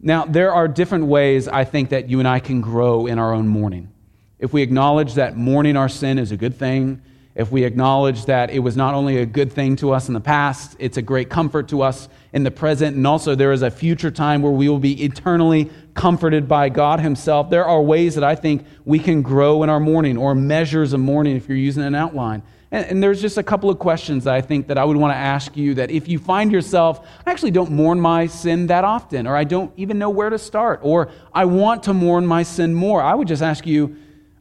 Now, 0.00 0.24
there 0.24 0.52
are 0.52 0.68
different 0.68 1.06
ways 1.06 1.48
I 1.48 1.64
think 1.64 1.88
that 1.90 2.08
you 2.08 2.18
and 2.20 2.28
I 2.28 2.38
can 2.38 2.60
grow 2.60 3.06
in 3.06 3.18
our 3.18 3.32
own 3.32 3.48
mourning. 3.48 3.90
If 4.38 4.52
we 4.52 4.62
acknowledge 4.62 5.14
that 5.14 5.36
mourning 5.36 5.76
our 5.76 5.88
sin 5.88 6.18
is 6.18 6.30
a 6.30 6.36
good 6.36 6.56
thing, 6.56 7.02
if 7.34 7.50
we 7.50 7.64
acknowledge 7.64 8.26
that 8.26 8.50
it 8.50 8.58
was 8.58 8.76
not 8.76 8.94
only 8.94 9.18
a 9.18 9.26
good 9.26 9.52
thing 9.52 9.76
to 9.76 9.92
us 9.92 10.08
in 10.08 10.14
the 10.14 10.20
past, 10.20 10.76
it's 10.78 10.96
a 10.96 11.02
great 11.02 11.30
comfort 11.30 11.68
to 11.68 11.82
us 11.82 12.08
in 12.32 12.42
the 12.42 12.50
present, 12.50 12.96
and 12.96 13.06
also 13.06 13.34
there 13.34 13.52
is 13.52 13.62
a 13.62 13.70
future 13.70 14.10
time 14.10 14.42
where 14.42 14.52
we 14.52 14.68
will 14.68 14.80
be 14.80 15.04
eternally 15.04 15.70
comforted 15.94 16.48
by 16.48 16.68
God 16.68 17.00
Himself. 17.00 17.48
There 17.48 17.64
are 17.64 17.80
ways 17.80 18.16
that 18.16 18.24
I 18.24 18.34
think 18.34 18.66
we 18.84 18.98
can 18.98 19.22
grow 19.22 19.62
in 19.62 19.70
our 19.70 19.80
mourning, 19.80 20.16
or 20.16 20.34
measures 20.34 20.92
of 20.92 21.00
mourning 21.00 21.36
if 21.36 21.48
you're 21.48 21.56
using 21.56 21.84
an 21.84 21.94
outline. 21.94 22.42
And, 22.70 22.86
and 22.86 23.02
there's 23.02 23.20
just 23.20 23.38
a 23.38 23.42
couple 23.42 23.70
of 23.70 23.78
questions 23.78 24.24
that 24.24 24.34
I 24.34 24.40
think 24.40 24.68
that 24.68 24.78
I 24.78 24.84
would 24.84 24.96
want 24.96 25.12
to 25.12 25.16
ask 25.16 25.56
you 25.56 25.74
that 25.74 25.90
if 25.90 26.08
you 26.08 26.18
find 26.18 26.52
yourself, 26.52 27.06
I 27.26 27.30
actually 27.30 27.50
don't 27.50 27.70
mourn 27.70 28.00
my 28.00 28.26
sin 28.26 28.66
that 28.66 28.84
often, 28.84 29.26
or 29.26 29.36
I 29.36 29.44
don't 29.44 29.72
even 29.76 29.98
know 29.98 30.10
where 30.10 30.30
to 30.30 30.38
start, 30.38 30.80
or 30.82 31.10
I 31.32 31.46
want 31.46 31.84
to 31.84 31.94
mourn 31.94 32.26
my 32.26 32.42
sin 32.42 32.74
more, 32.74 33.02
I 33.02 33.14
would 33.14 33.28
just 33.28 33.42
ask 33.42 33.66
you, 33.66 33.96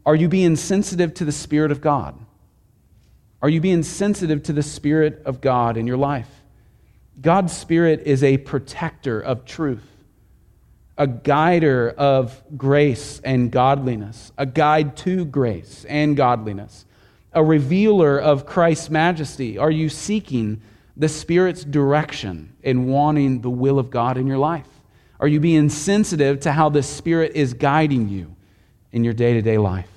are 0.05 0.15
you 0.15 0.29
being 0.29 0.55
sensitive 0.55 1.13
to 1.15 1.25
the 1.25 1.31
Spirit 1.31 1.71
of 1.71 1.81
God? 1.81 2.17
Are 3.41 3.49
you 3.49 3.61
being 3.61 3.83
sensitive 3.83 4.43
to 4.43 4.53
the 4.53 4.63
Spirit 4.63 5.21
of 5.25 5.41
God 5.41 5.77
in 5.77 5.85
your 5.85 5.97
life? 5.97 6.29
God's 7.19 7.55
Spirit 7.55 8.03
is 8.05 8.23
a 8.23 8.37
protector 8.37 9.19
of 9.19 9.45
truth, 9.45 9.85
a 10.97 11.07
guider 11.07 11.89
of 11.89 12.41
grace 12.57 13.19
and 13.23 13.51
godliness, 13.51 14.31
a 14.37 14.45
guide 14.45 14.97
to 14.97 15.25
grace 15.25 15.85
and 15.85 16.17
godliness, 16.17 16.85
a 17.37 17.43
revealer 17.43 18.17
of 18.17 18.47
Christ's 18.47 18.89
majesty. 18.89 19.59
Are 19.59 19.69
you 19.69 19.89
seeking 19.89 20.59
the 20.97 21.07
Spirit's 21.07 21.63
direction 21.63 22.55
in 22.63 22.87
wanting 22.87 23.41
the 23.41 23.49
will 23.49 23.77
of 23.77 23.91
God 23.91 24.17
in 24.17 24.25
your 24.25 24.39
life? 24.39 24.65
Are 25.19 25.27
you 25.27 25.39
being 25.39 25.69
sensitive 25.69 26.39
to 26.41 26.51
how 26.51 26.69
the 26.69 26.81
Spirit 26.81 27.33
is 27.35 27.53
guiding 27.53 28.09
you 28.09 28.35
in 28.91 29.03
your 29.03 29.13
day 29.13 29.33
to 29.33 29.43
day 29.43 29.59
life? 29.59 29.87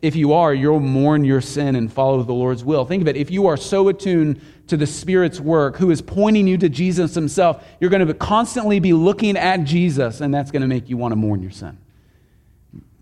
If 0.00 0.16
you 0.16 0.32
are, 0.32 0.54
you'll 0.54 0.80
mourn 0.80 1.26
your 1.26 1.42
sin 1.42 1.76
and 1.76 1.92
follow 1.92 2.22
the 2.22 2.32
Lord's 2.32 2.64
will. 2.64 2.86
Think 2.86 3.02
of 3.02 3.08
it. 3.08 3.16
If 3.16 3.30
you 3.30 3.48
are 3.48 3.58
so 3.58 3.88
attuned 3.88 4.40
to 4.68 4.78
the 4.78 4.86
Spirit's 4.86 5.40
work, 5.40 5.76
who 5.76 5.90
is 5.90 6.00
pointing 6.00 6.46
you 6.46 6.56
to 6.56 6.70
Jesus 6.70 7.14
Himself, 7.14 7.62
you're 7.80 7.90
going 7.90 8.06
to 8.06 8.14
constantly 8.14 8.80
be 8.80 8.94
looking 8.94 9.36
at 9.36 9.64
Jesus, 9.64 10.22
and 10.22 10.32
that's 10.32 10.50
going 10.50 10.62
to 10.62 10.68
make 10.68 10.88
you 10.88 10.96
want 10.96 11.12
to 11.12 11.16
mourn 11.16 11.42
your 11.42 11.50
sin. 11.50 11.76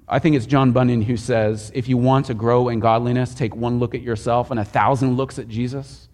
I 0.09 0.21
think 0.21 0.37
it's 0.37 0.47
John 0.47 0.71
Bunyan 0.71 1.03
who 1.03 1.16
says, 1.16 1.73
if 1.75 1.88
you 1.88 1.97
want 1.97 2.27
to 2.27 2.35
grow 2.35 2.69
in 2.69 2.79
godliness, 2.79 3.35
take 3.35 3.57
one 3.57 3.81
look 3.81 3.95
at 3.95 4.03
yourself 4.03 4.53
and 4.53 4.61
a 4.61 4.64
thousand 4.64 5.16
looks 5.16 5.38
at 5.38 5.49
Jesus. 5.49 6.09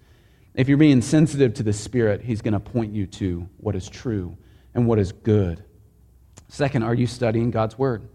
If 0.54 0.68
you're 0.68 0.78
being 0.78 1.02
sensitive 1.02 1.52
to 1.54 1.62
the 1.62 1.74
Spirit, 1.74 2.22
He's 2.22 2.40
going 2.40 2.54
to 2.54 2.60
point 2.60 2.94
you 2.94 3.06
to 3.06 3.48
what 3.58 3.76
is 3.76 3.88
true 3.88 4.36
and 4.74 4.86
what 4.86 4.98
is 4.98 5.12
good. 5.12 5.64
Second, 6.48 6.84
are 6.84 6.94
you 6.94 7.06
studying 7.06 7.50
God's 7.50 7.78
Word? 7.78 8.08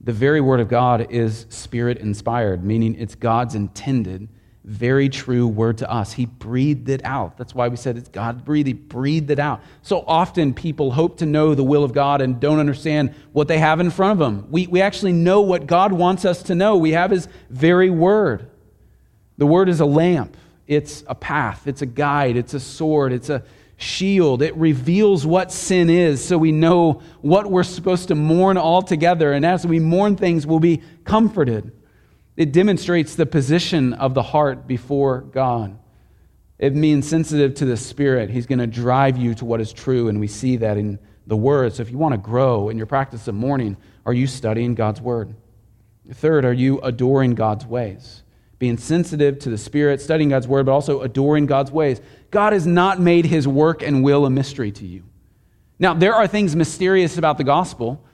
The 0.00 0.12
very 0.12 0.40
Word 0.40 0.60
of 0.60 0.68
God 0.68 1.10
is 1.10 1.46
Spirit 1.48 1.98
inspired, 1.98 2.64
meaning 2.64 2.94
it's 2.96 3.14
God's 3.14 3.56
intended, 3.56 4.28
very 4.64 5.08
true 5.08 5.48
word 5.48 5.78
to 5.78 5.90
us. 5.90 6.12
He 6.12 6.26
breathed 6.26 6.88
it 6.88 7.04
out. 7.04 7.36
That's 7.36 7.54
why 7.54 7.66
we 7.66 7.76
said 7.76 7.96
it's 7.96 8.08
God 8.08 8.44
breathed. 8.44 8.68
He 8.68 8.72
breathed 8.72 9.30
it 9.30 9.40
out. 9.40 9.60
So 9.82 10.04
often 10.06 10.54
people 10.54 10.92
hope 10.92 11.18
to 11.18 11.26
know 11.26 11.54
the 11.54 11.64
will 11.64 11.82
of 11.82 11.92
God 11.92 12.20
and 12.20 12.38
don't 12.38 12.60
understand 12.60 13.14
what 13.32 13.48
they 13.48 13.58
have 13.58 13.80
in 13.80 13.90
front 13.90 14.12
of 14.12 14.18
them. 14.18 14.46
We, 14.50 14.68
we 14.68 14.80
actually 14.80 15.12
know 15.12 15.40
what 15.40 15.66
God 15.66 15.92
wants 15.92 16.24
us 16.24 16.44
to 16.44 16.54
know. 16.54 16.76
We 16.76 16.92
have 16.92 17.10
His 17.10 17.26
very 17.50 17.90
Word. 17.90 18.50
The 19.36 19.46
Word 19.46 19.68
is 19.68 19.80
a 19.80 19.86
lamp, 19.86 20.36
it's 20.68 21.02
a 21.08 21.14
path, 21.14 21.66
it's 21.66 21.82
a 21.82 21.86
guide, 21.86 22.36
it's 22.36 22.54
a 22.54 22.60
sword, 22.60 23.12
it's 23.12 23.30
a 23.30 23.42
shield. 23.76 24.42
It 24.42 24.56
reveals 24.56 25.26
what 25.26 25.50
sin 25.50 25.90
is 25.90 26.24
so 26.24 26.38
we 26.38 26.52
know 26.52 27.02
what 27.20 27.50
we're 27.50 27.64
supposed 27.64 28.08
to 28.08 28.14
mourn 28.14 28.56
altogether. 28.56 29.32
And 29.32 29.44
as 29.44 29.66
we 29.66 29.80
mourn 29.80 30.14
things, 30.14 30.46
we'll 30.46 30.60
be 30.60 30.82
comforted. 31.04 31.72
It 32.36 32.52
demonstrates 32.52 33.14
the 33.14 33.26
position 33.26 33.92
of 33.92 34.14
the 34.14 34.22
heart 34.22 34.66
before 34.66 35.20
God. 35.20 35.78
It 36.58 36.74
means 36.74 37.08
sensitive 37.08 37.54
to 37.56 37.64
the 37.64 37.76
Spirit. 37.76 38.30
He's 38.30 38.46
going 38.46 38.58
to 38.60 38.66
drive 38.66 39.18
you 39.18 39.34
to 39.34 39.44
what 39.44 39.60
is 39.60 39.72
true, 39.72 40.08
and 40.08 40.20
we 40.20 40.28
see 40.28 40.56
that 40.58 40.76
in 40.76 40.98
the 41.26 41.36
Word. 41.36 41.74
So 41.74 41.82
if 41.82 41.90
you 41.90 41.98
want 41.98 42.12
to 42.12 42.18
grow 42.18 42.68
in 42.68 42.76
your 42.76 42.86
practice 42.86 43.28
of 43.28 43.34
mourning, 43.34 43.76
are 44.06 44.12
you 44.12 44.26
studying 44.26 44.74
God's 44.74 45.00
Word? 45.00 45.34
Third, 46.10 46.44
are 46.44 46.52
you 46.52 46.80
adoring 46.80 47.34
God's 47.34 47.66
ways? 47.66 48.22
Being 48.58 48.78
sensitive 48.78 49.40
to 49.40 49.50
the 49.50 49.58
Spirit, 49.58 50.00
studying 50.00 50.30
God's 50.30 50.48
Word, 50.48 50.66
but 50.66 50.72
also 50.72 51.00
adoring 51.02 51.46
God's 51.46 51.70
ways. 51.70 52.00
God 52.30 52.52
has 52.52 52.66
not 52.66 53.00
made 53.00 53.26
his 53.26 53.46
work 53.46 53.82
and 53.82 54.02
will 54.02 54.24
a 54.24 54.30
mystery 54.30 54.72
to 54.72 54.86
you. 54.86 55.02
Now, 55.78 55.94
there 55.94 56.14
are 56.14 56.28
things 56.28 56.54
mysterious 56.54 57.18
about 57.18 57.38
the 57.38 57.44
gospel 57.44 58.04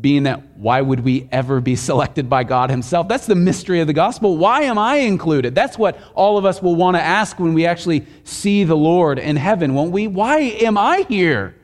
being 0.00 0.24
that 0.24 0.56
why 0.56 0.80
would 0.80 1.00
we 1.00 1.28
ever 1.32 1.60
be 1.60 1.76
selected 1.76 2.28
by 2.28 2.44
God 2.44 2.70
Himself? 2.70 3.08
That's 3.08 3.26
the 3.26 3.34
mystery 3.34 3.80
of 3.80 3.86
the 3.86 3.92
gospel. 3.92 4.36
Why 4.36 4.62
am 4.62 4.78
I 4.78 4.96
included? 4.96 5.54
That's 5.54 5.78
what 5.78 5.98
all 6.14 6.36
of 6.36 6.44
us 6.44 6.60
will 6.60 6.74
want 6.74 6.96
to 6.96 7.02
ask 7.02 7.38
when 7.38 7.54
we 7.54 7.66
actually 7.66 8.06
see 8.24 8.64
the 8.64 8.76
Lord 8.76 9.18
in 9.18 9.36
heaven, 9.36 9.74
won't 9.74 9.92
we? 9.92 10.06
Why 10.06 10.38
am 10.38 10.76
I 10.76 11.06
here? 11.08 11.54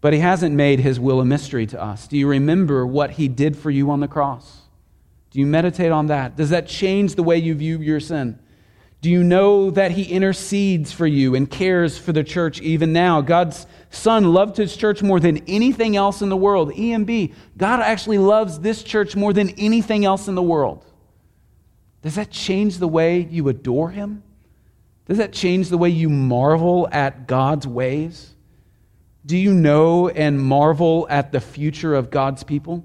But 0.00 0.12
He 0.12 0.18
hasn't 0.18 0.54
made 0.54 0.80
His 0.80 1.00
will 1.00 1.20
a 1.20 1.24
mystery 1.24 1.66
to 1.66 1.82
us. 1.82 2.06
Do 2.06 2.18
you 2.18 2.28
remember 2.28 2.86
what 2.86 3.12
He 3.12 3.28
did 3.28 3.56
for 3.56 3.70
you 3.70 3.90
on 3.90 4.00
the 4.00 4.08
cross? 4.08 4.62
Do 5.30 5.38
you 5.38 5.46
meditate 5.46 5.92
on 5.92 6.08
that? 6.08 6.36
Does 6.36 6.50
that 6.50 6.66
change 6.66 7.14
the 7.14 7.22
way 7.22 7.38
you 7.38 7.54
view 7.54 7.78
your 7.78 8.00
sin? 8.00 8.38
Do 9.00 9.08
you 9.08 9.24
know 9.24 9.70
that 9.70 9.92
He 9.92 10.04
intercedes 10.04 10.92
for 10.92 11.06
you 11.06 11.34
and 11.34 11.50
cares 11.50 11.96
for 11.96 12.12
the 12.12 12.22
church 12.22 12.60
even 12.60 12.92
now? 12.92 13.22
God's 13.22 13.66
Son 13.88 14.34
loved 14.34 14.56
His 14.58 14.76
church 14.76 15.02
more 15.02 15.18
than 15.18 15.38
anything 15.46 15.96
else 15.96 16.20
in 16.20 16.28
the 16.28 16.36
world. 16.36 16.70
EMB, 16.72 17.32
God 17.56 17.80
actually 17.80 18.18
loves 18.18 18.60
this 18.60 18.82
church 18.82 19.16
more 19.16 19.32
than 19.32 19.50
anything 19.50 20.04
else 20.04 20.28
in 20.28 20.34
the 20.34 20.42
world. 20.42 20.84
Does 22.02 22.16
that 22.16 22.30
change 22.30 22.78
the 22.78 22.88
way 22.88 23.20
you 23.20 23.48
adore 23.48 23.90
Him? 23.90 24.22
Does 25.06 25.18
that 25.18 25.32
change 25.32 25.70
the 25.70 25.78
way 25.78 25.88
you 25.88 26.10
marvel 26.10 26.86
at 26.92 27.26
God's 27.26 27.66
ways? 27.66 28.34
Do 29.24 29.36
you 29.36 29.52
know 29.52 30.08
and 30.08 30.40
marvel 30.40 31.06
at 31.10 31.32
the 31.32 31.40
future 31.40 31.94
of 31.94 32.10
God's 32.10 32.44
people? 32.44 32.84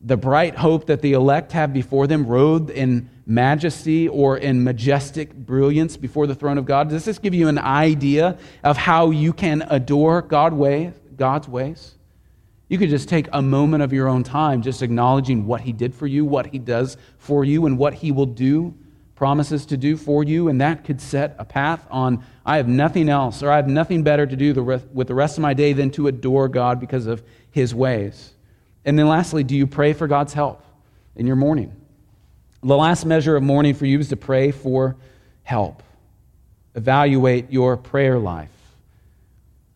The 0.00 0.16
bright 0.16 0.56
hope 0.56 0.86
that 0.86 1.00
the 1.00 1.12
elect 1.12 1.52
have 1.52 1.72
before 1.72 2.06
them, 2.06 2.26
robed 2.26 2.70
in 2.70 3.08
majesty 3.26 4.08
or 4.08 4.36
in 4.36 4.62
majestic 4.62 5.34
brilliance 5.34 5.96
before 5.96 6.26
the 6.26 6.34
throne 6.34 6.58
of 6.58 6.66
God? 6.66 6.88
Does 6.88 7.04
this 7.04 7.18
give 7.18 7.34
you 7.34 7.48
an 7.48 7.58
idea 7.58 8.38
of 8.62 8.76
how 8.76 9.10
you 9.10 9.32
can 9.32 9.62
adore 9.68 10.22
God 10.22 10.52
way, 10.52 10.92
God's 11.16 11.48
ways? 11.48 11.94
You 12.68 12.78
could 12.78 12.90
just 12.90 13.08
take 13.08 13.28
a 13.32 13.42
moment 13.42 13.82
of 13.82 13.92
your 13.92 14.08
own 14.08 14.24
time 14.24 14.62
just 14.62 14.82
acknowledging 14.82 15.46
what 15.46 15.60
He 15.60 15.72
did 15.72 15.94
for 15.94 16.06
you, 16.06 16.24
what 16.24 16.46
He 16.46 16.58
does 16.58 16.96
for 17.18 17.44
you, 17.44 17.66
and 17.66 17.78
what 17.78 17.94
He 17.94 18.10
will 18.10 18.26
do, 18.26 18.74
promises 19.14 19.66
to 19.66 19.76
do 19.76 19.96
for 19.96 20.24
you, 20.24 20.48
and 20.48 20.60
that 20.60 20.84
could 20.84 21.00
set 21.00 21.36
a 21.38 21.44
path 21.44 21.86
on 21.90 22.24
I 22.44 22.56
have 22.56 22.68
nothing 22.68 23.08
else 23.08 23.42
or 23.42 23.50
I 23.50 23.56
have 23.56 23.68
nothing 23.68 24.02
better 24.02 24.26
to 24.26 24.36
do 24.36 24.52
the 24.52 24.62
with 24.92 25.08
the 25.08 25.14
rest 25.14 25.38
of 25.38 25.42
my 25.42 25.54
day 25.54 25.72
than 25.72 25.90
to 25.92 26.08
adore 26.08 26.48
God 26.48 26.80
because 26.80 27.06
of 27.06 27.22
His 27.50 27.74
ways. 27.74 28.32
And 28.84 28.98
then 28.98 29.08
lastly, 29.08 29.44
do 29.44 29.56
you 29.56 29.66
pray 29.66 29.92
for 29.92 30.06
God's 30.06 30.34
help 30.34 30.62
in 31.16 31.26
your 31.26 31.36
morning? 31.36 31.74
The 32.64 32.76
last 32.76 33.04
measure 33.04 33.36
of 33.36 33.42
mourning 33.42 33.74
for 33.74 33.84
you 33.84 33.98
is 33.98 34.08
to 34.08 34.16
pray 34.16 34.50
for 34.50 34.96
help. 35.42 35.82
Evaluate 36.74 37.52
your 37.52 37.76
prayer 37.76 38.18
life. 38.18 38.48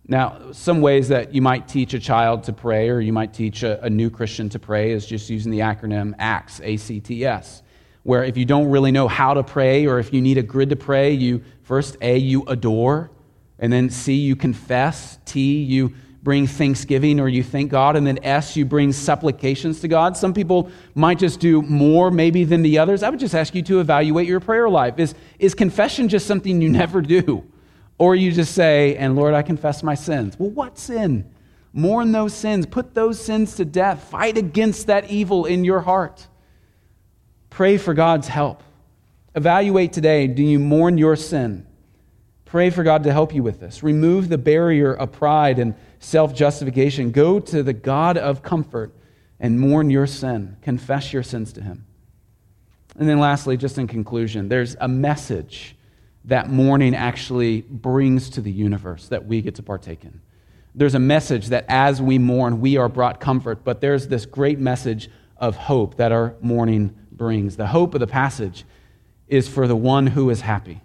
Now, 0.06 0.52
some 0.52 0.80
ways 0.80 1.08
that 1.08 1.34
you 1.34 1.42
might 1.42 1.68
teach 1.68 1.92
a 1.92 1.98
child 1.98 2.44
to 2.44 2.54
pray 2.54 2.88
or 2.88 2.98
you 2.98 3.12
might 3.12 3.34
teach 3.34 3.62
a, 3.62 3.84
a 3.84 3.90
new 3.90 4.08
Christian 4.08 4.48
to 4.48 4.58
pray 4.58 4.92
is 4.92 5.04
just 5.04 5.28
using 5.28 5.52
the 5.52 5.58
acronym 5.58 6.14
ACTS, 6.18 6.62
A 6.62 6.78
C 6.78 6.98
T 6.98 7.26
S, 7.26 7.62
where 8.04 8.24
if 8.24 8.38
you 8.38 8.46
don't 8.46 8.70
really 8.70 8.90
know 8.90 9.06
how 9.06 9.34
to 9.34 9.42
pray 9.42 9.86
or 9.86 9.98
if 9.98 10.14
you 10.14 10.22
need 10.22 10.38
a 10.38 10.42
grid 10.42 10.70
to 10.70 10.76
pray, 10.76 11.12
you 11.12 11.44
first 11.64 11.98
A, 12.00 12.16
you 12.16 12.44
adore, 12.46 13.10
and 13.58 13.70
then 13.70 13.90
C, 13.90 14.14
you 14.14 14.34
confess, 14.34 15.18
T, 15.26 15.62
you 15.62 15.92
bring 16.22 16.46
thanksgiving 16.46 17.20
or 17.20 17.28
you 17.28 17.42
thank 17.42 17.70
God, 17.70 17.96
and 17.96 18.06
then 18.06 18.18
S, 18.22 18.56
you 18.56 18.64
bring 18.64 18.92
supplications 18.92 19.80
to 19.80 19.88
God. 19.88 20.16
Some 20.16 20.34
people 20.34 20.70
might 20.94 21.18
just 21.18 21.40
do 21.40 21.62
more 21.62 22.10
maybe 22.10 22.44
than 22.44 22.62
the 22.62 22.78
others. 22.78 23.02
I 23.02 23.10
would 23.10 23.20
just 23.20 23.34
ask 23.34 23.54
you 23.54 23.62
to 23.62 23.80
evaluate 23.80 24.26
your 24.26 24.40
prayer 24.40 24.68
life. 24.68 24.98
Is, 24.98 25.14
is 25.38 25.54
confession 25.54 26.08
just 26.08 26.26
something 26.26 26.60
you 26.60 26.68
never 26.70 27.00
do? 27.00 27.44
Or 27.98 28.14
you 28.14 28.30
just 28.30 28.54
say, 28.54 28.96
and 28.96 29.16
Lord, 29.16 29.34
I 29.34 29.42
confess 29.42 29.82
my 29.82 29.94
sins. 29.94 30.38
Well, 30.38 30.50
what 30.50 30.78
sin? 30.78 31.32
Mourn 31.72 32.12
those 32.12 32.32
sins. 32.32 32.64
Put 32.66 32.94
those 32.94 33.20
sins 33.20 33.56
to 33.56 33.64
death. 33.64 34.04
Fight 34.10 34.38
against 34.38 34.86
that 34.86 35.10
evil 35.10 35.46
in 35.46 35.64
your 35.64 35.80
heart. 35.80 36.26
Pray 37.50 37.76
for 37.76 37.94
God's 37.94 38.28
help. 38.28 38.62
Evaluate 39.34 39.92
today 39.92 40.26
do 40.26 40.42
you 40.42 40.58
mourn 40.58 40.98
your 40.98 41.16
sin? 41.16 41.66
Pray 42.44 42.70
for 42.70 42.82
God 42.82 43.04
to 43.04 43.12
help 43.12 43.34
you 43.34 43.42
with 43.42 43.60
this. 43.60 43.82
Remove 43.82 44.28
the 44.28 44.38
barrier 44.38 44.94
of 44.94 45.12
pride 45.12 45.58
and 45.58 45.74
self 45.98 46.34
justification. 46.34 47.10
Go 47.10 47.40
to 47.40 47.62
the 47.62 47.72
God 47.72 48.16
of 48.16 48.42
comfort 48.42 48.94
and 49.40 49.60
mourn 49.60 49.90
your 49.90 50.06
sin. 50.06 50.56
Confess 50.62 51.12
your 51.12 51.22
sins 51.22 51.52
to 51.54 51.62
Him. 51.62 51.84
And 52.98 53.08
then, 53.08 53.20
lastly, 53.20 53.56
just 53.56 53.78
in 53.78 53.86
conclusion, 53.86 54.48
there's 54.48 54.76
a 54.80 54.88
message 54.88 55.76
that 56.24 56.50
mourning 56.50 56.94
actually 56.94 57.62
brings 57.62 58.28
to 58.30 58.40
the 58.40 58.50
universe 58.50 59.08
that 59.08 59.26
we 59.26 59.40
get 59.40 59.54
to 59.54 59.62
partake 59.62 60.04
in. 60.04 60.20
There's 60.74 60.94
a 60.94 61.00
message 61.00 61.48
that 61.48 61.64
as 61.68 62.02
we 62.02 62.18
mourn, 62.18 62.60
we 62.60 62.76
are 62.76 62.88
brought 62.88 63.20
comfort, 63.20 63.64
but 63.64 63.80
there's 63.80 64.08
this 64.08 64.26
great 64.26 64.58
message 64.58 65.08
of 65.36 65.56
hope 65.56 65.96
that 65.96 66.12
our 66.12 66.34
mourning 66.40 66.94
brings. 67.12 67.56
The 67.56 67.68
hope 67.68 67.94
of 67.94 68.00
the 68.00 68.06
passage 68.06 68.64
is 69.28 69.48
for 69.48 69.66
the 69.66 69.76
one 69.76 70.08
who 70.08 70.30
is 70.30 70.40
happy. 70.40 70.80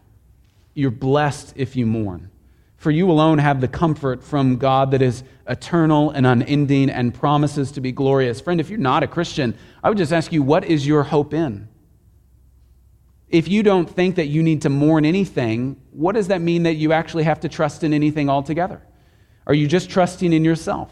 You're 0.73 0.91
blessed 0.91 1.53
if 1.55 1.75
you 1.75 1.85
mourn. 1.85 2.29
For 2.83 2.91
you 2.91 3.09
alone 3.09 3.37
have 3.37 3.61
the 3.61 3.69
comfort 3.69 4.21
from 4.25 4.57
God 4.57 4.91
that 4.91 5.01
is 5.01 5.23
eternal 5.47 6.09
and 6.09 6.27
unending 6.27 6.89
and 6.89 7.13
promises 7.13 7.71
to 7.71 7.79
be 7.79 7.93
glorious. 7.93 8.41
Friend, 8.41 8.59
if 8.59 8.69
you're 8.69 8.77
not 8.77 9.03
a 9.03 9.07
Christian, 9.07 9.57
I 9.81 9.87
would 9.87 9.97
just 9.97 10.11
ask 10.11 10.33
you, 10.33 10.43
what 10.43 10.65
is 10.65 10.85
your 10.85 11.03
hope 11.03 11.33
in? 11.33 11.69
If 13.29 13.47
you 13.47 13.63
don't 13.63 13.89
think 13.89 14.15
that 14.17 14.25
you 14.25 14.43
need 14.43 14.63
to 14.63 14.69
mourn 14.69 15.05
anything, 15.05 15.79
what 15.91 16.15
does 16.15 16.27
that 16.27 16.41
mean 16.41 16.63
that 16.63 16.73
you 16.73 16.91
actually 16.91 17.23
have 17.23 17.39
to 17.39 17.47
trust 17.47 17.85
in 17.85 17.93
anything 17.93 18.29
altogether? 18.29 18.81
Are 19.47 19.53
you 19.53 19.65
just 19.65 19.89
trusting 19.89 20.33
in 20.33 20.43
yourself? 20.43 20.91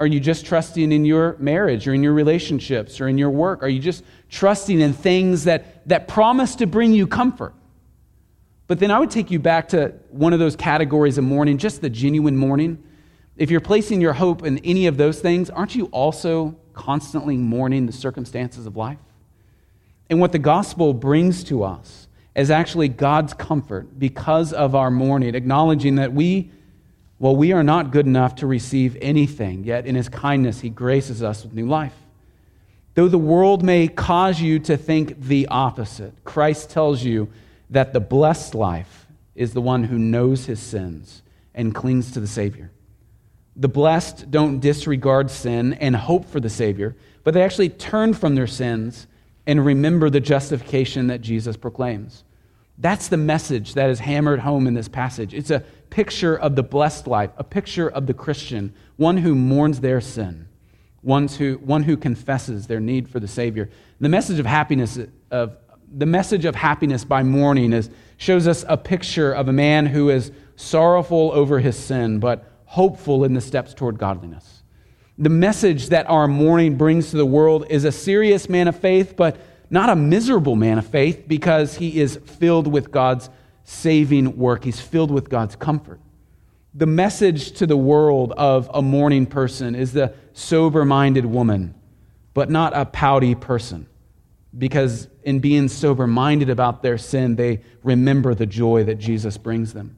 Are 0.00 0.08
you 0.08 0.18
just 0.18 0.44
trusting 0.44 0.90
in 0.90 1.04
your 1.04 1.36
marriage 1.38 1.86
or 1.86 1.94
in 1.94 2.02
your 2.02 2.12
relationships 2.12 3.00
or 3.00 3.06
in 3.06 3.18
your 3.18 3.30
work? 3.30 3.62
Are 3.62 3.68
you 3.68 3.78
just 3.78 4.02
trusting 4.30 4.80
in 4.80 4.92
things 4.92 5.44
that, 5.44 5.88
that 5.88 6.08
promise 6.08 6.56
to 6.56 6.66
bring 6.66 6.92
you 6.92 7.06
comfort? 7.06 7.54
But 8.66 8.78
then 8.78 8.90
I 8.90 8.98
would 8.98 9.10
take 9.10 9.30
you 9.30 9.38
back 9.38 9.68
to 9.68 9.94
one 10.10 10.32
of 10.32 10.38
those 10.38 10.56
categories 10.56 11.18
of 11.18 11.24
mourning, 11.24 11.58
just 11.58 11.80
the 11.80 11.90
genuine 11.90 12.36
mourning. 12.36 12.82
If 13.36 13.50
you're 13.50 13.60
placing 13.60 14.00
your 14.00 14.14
hope 14.14 14.44
in 14.44 14.58
any 14.58 14.86
of 14.86 14.96
those 14.96 15.20
things, 15.20 15.50
aren't 15.50 15.74
you 15.74 15.86
also 15.86 16.56
constantly 16.72 17.36
mourning 17.36 17.86
the 17.86 17.92
circumstances 17.92 18.66
of 18.66 18.76
life? 18.76 18.98
And 20.08 20.20
what 20.20 20.32
the 20.32 20.38
gospel 20.38 20.94
brings 20.94 21.44
to 21.44 21.64
us 21.64 22.08
is 22.34 22.50
actually 22.50 22.88
God's 22.88 23.34
comfort 23.34 23.98
because 23.98 24.52
of 24.52 24.74
our 24.74 24.90
mourning, 24.90 25.34
acknowledging 25.34 25.96
that 25.96 26.12
we, 26.12 26.50
well, 27.18 27.36
we 27.36 27.52
are 27.52 27.62
not 27.62 27.90
good 27.90 28.06
enough 28.06 28.34
to 28.36 28.46
receive 28.46 28.96
anything, 29.00 29.64
yet 29.64 29.86
in 29.86 29.94
his 29.94 30.08
kindness, 30.08 30.60
he 30.60 30.68
graces 30.68 31.22
us 31.22 31.44
with 31.44 31.54
new 31.54 31.66
life. 31.66 31.94
Though 32.94 33.08
the 33.08 33.18
world 33.18 33.62
may 33.62 33.88
cause 33.88 34.40
you 34.40 34.58
to 34.60 34.76
think 34.76 35.20
the 35.20 35.48
opposite, 35.48 36.12
Christ 36.24 36.70
tells 36.70 37.02
you 37.02 37.28
that 37.74 37.92
the 37.92 38.00
blessed 38.00 38.54
life 38.54 39.06
is 39.34 39.52
the 39.52 39.60
one 39.60 39.84
who 39.84 39.98
knows 39.98 40.46
his 40.46 40.60
sins 40.60 41.22
and 41.54 41.74
clings 41.74 42.12
to 42.12 42.20
the 42.20 42.26
Savior. 42.26 42.70
The 43.56 43.68
blessed 43.68 44.30
don't 44.30 44.60
disregard 44.60 45.30
sin 45.30 45.74
and 45.74 45.94
hope 45.94 46.24
for 46.24 46.40
the 46.40 46.50
Savior, 46.50 46.96
but 47.22 47.34
they 47.34 47.42
actually 47.42 47.68
turn 47.68 48.14
from 48.14 48.34
their 48.34 48.46
sins 48.46 49.06
and 49.46 49.64
remember 49.64 50.08
the 50.08 50.20
justification 50.20 51.08
that 51.08 51.20
Jesus 51.20 51.56
proclaims. 51.56 52.24
That's 52.78 53.08
the 53.08 53.16
message 53.16 53.74
that 53.74 53.90
is 53.90 54.00
hammered 54.00 54.40
home 54.40 54.66
in 54.66 54.74
this 54.74 54.88
passage. 54.88 55.34
It's 55.34 55.50
a 55.50 55.64
picture 55.90 56.36
of 56.36 56.56
the 56.56 56.62
blessed 56.62 57.06
life, 57.06 57.30
a 57.36 57.44
picture 57.44 57.88
of 57.88 58.06
the 58.06 58.14
Christian, 58.14 58.74
one 58.96 59.18
who 59.18 59.34
mourns 59.34 59.80
their 59.80 60.00
sin, 60.00 60.48
one 61.02 61.28
who, 61.28 61.54
one 61.56 61.84
who 61.84 61.96
confesses 61.96 62.66
their 62.66 62.80
need 62.80 63.08
for 63.08 63.20
the 63.20 63.28
Savior. 63.28 63.70
The 64.00 64.08
message 64.08 64.40
of 64.40 64.46
happiness 64.46 64.98
of 65.30 65.56
the 65.96 66.06
message 66.06 66.44
of 66.44 66.54
happiness 66.54 67.04
by 67.04 67.22
mourning 67.22 67.72
is, 67.72 67.88
shows 68.16 68.48
us 68.48 68.64
a 68.68 68.76
picture 68.76 69.32
of 69.32 69.48
a 69.48 69.52
man 69.52 69.86
who 69.86 70.10
is 70.10 70.32
sorrowful 70.56 71.30
over 71.32 71.60
his 71.60 71.76
sin, 71.76 72.18
but 72.18 72.50
hopeful 72.64 73.24
in 73.24 73.34
the 73.34 73.40
steps 73.40 73.74
toward 73.74 73.98
godliness. 73.98 74.62
The 75.16 75.30
message 75.30 75.90
that 75.90 76.10
our 76.10 76.26
mourning 76.26 76.76
brings 76.76 77.10
to 77.10 77.16
the 77.16 77.26
world 77.26 77.66
is 77.70 77.84
a 77.84 77.92
serious 77.92 78.48
man 78.48 78.66
of 78.66 78.76
faith, 78.76 79.14
but 79.16 79.38
not 79.70 79.88
a 79.88 79.96
miserable 79.96 80.56
man 80.56 80.78
of 80.78 80.86
faith 80.86 81.24
because 81.28 81.76
he 81.76 82.00
is 82.00 82.16
filled 82.16 82.66
with 82.66 82.90
God's 82.90 83.30
saving 83.62 84.36
work. 84.36 84.64
He's 84.64 84.80
filled 84.80 85.12
with 85.12 85.28
God's 85.30 85.54
comfort. 85.54 86.00
The 86.74 86.86
message 86.86 87.52
to 87.52 87.66
the 87.66 87.76
world 87.76 88.32
of 88.32 88.68
a 88.74 88.82
mourning 88.82 89.26
person 89.26 89.76
is 89.76 89.92
the 89.92 90.12
sober 90.32 90.84
minded 90.84 91.24
woman, 91.24 91.74
but 92.34 92.50
not 92.50 92.72
a 92.74 92.84
pouty 92.84 93.36
person 93.36 93.86
because 94.56 95.08
in 95.22 95.40
being 95.40 95.68
sober 95.68 96.06
minded 96.06 96.50
about 96.50 96.82
their 96.82 96.98
sin, 96.98 97.36
they 97.36 97.62
remember 97.82 98.34
the 98.34 98.46
joy 98.46 98.84
that 98.84 98.96
Jesus 98.96 99.36
brings 99.36 99.72
them. 99.72 99.96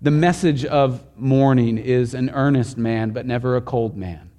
The 0.00 0.10
message 0.10 0.64
of 0.64 1.04
mourning 1.16 1.78
is 1.78 2.14
an 2.14 2.30
earnest 2.30 2.76
man, 2.76 3.10
but 3.10 3.26
never 3.26 3.56
a 3.56 3.60
cold 3.60 3.96
man, 3.96 4.30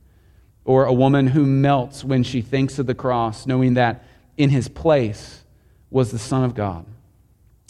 or 0.64 0.86
a 0.86 0.94
woman 0.94 1.28
who 1.28 1.46
melts 1.46 2.04
when 2.04 2.24
she 2.24 2.42
thinks 2.42 2.80
of 2.80 2.86
the 2.86 2.96
cross, 2.96 3.46
knowing 3.46 3.74
that 3.74 4.06
in 4.38 4.50
his 4.50 4.68
place 4.68 5.44
was 5.90 6.12
the 6.12 6.20
Son 6.20 6.44
of 6.44 6.56
God. 6.56 6.86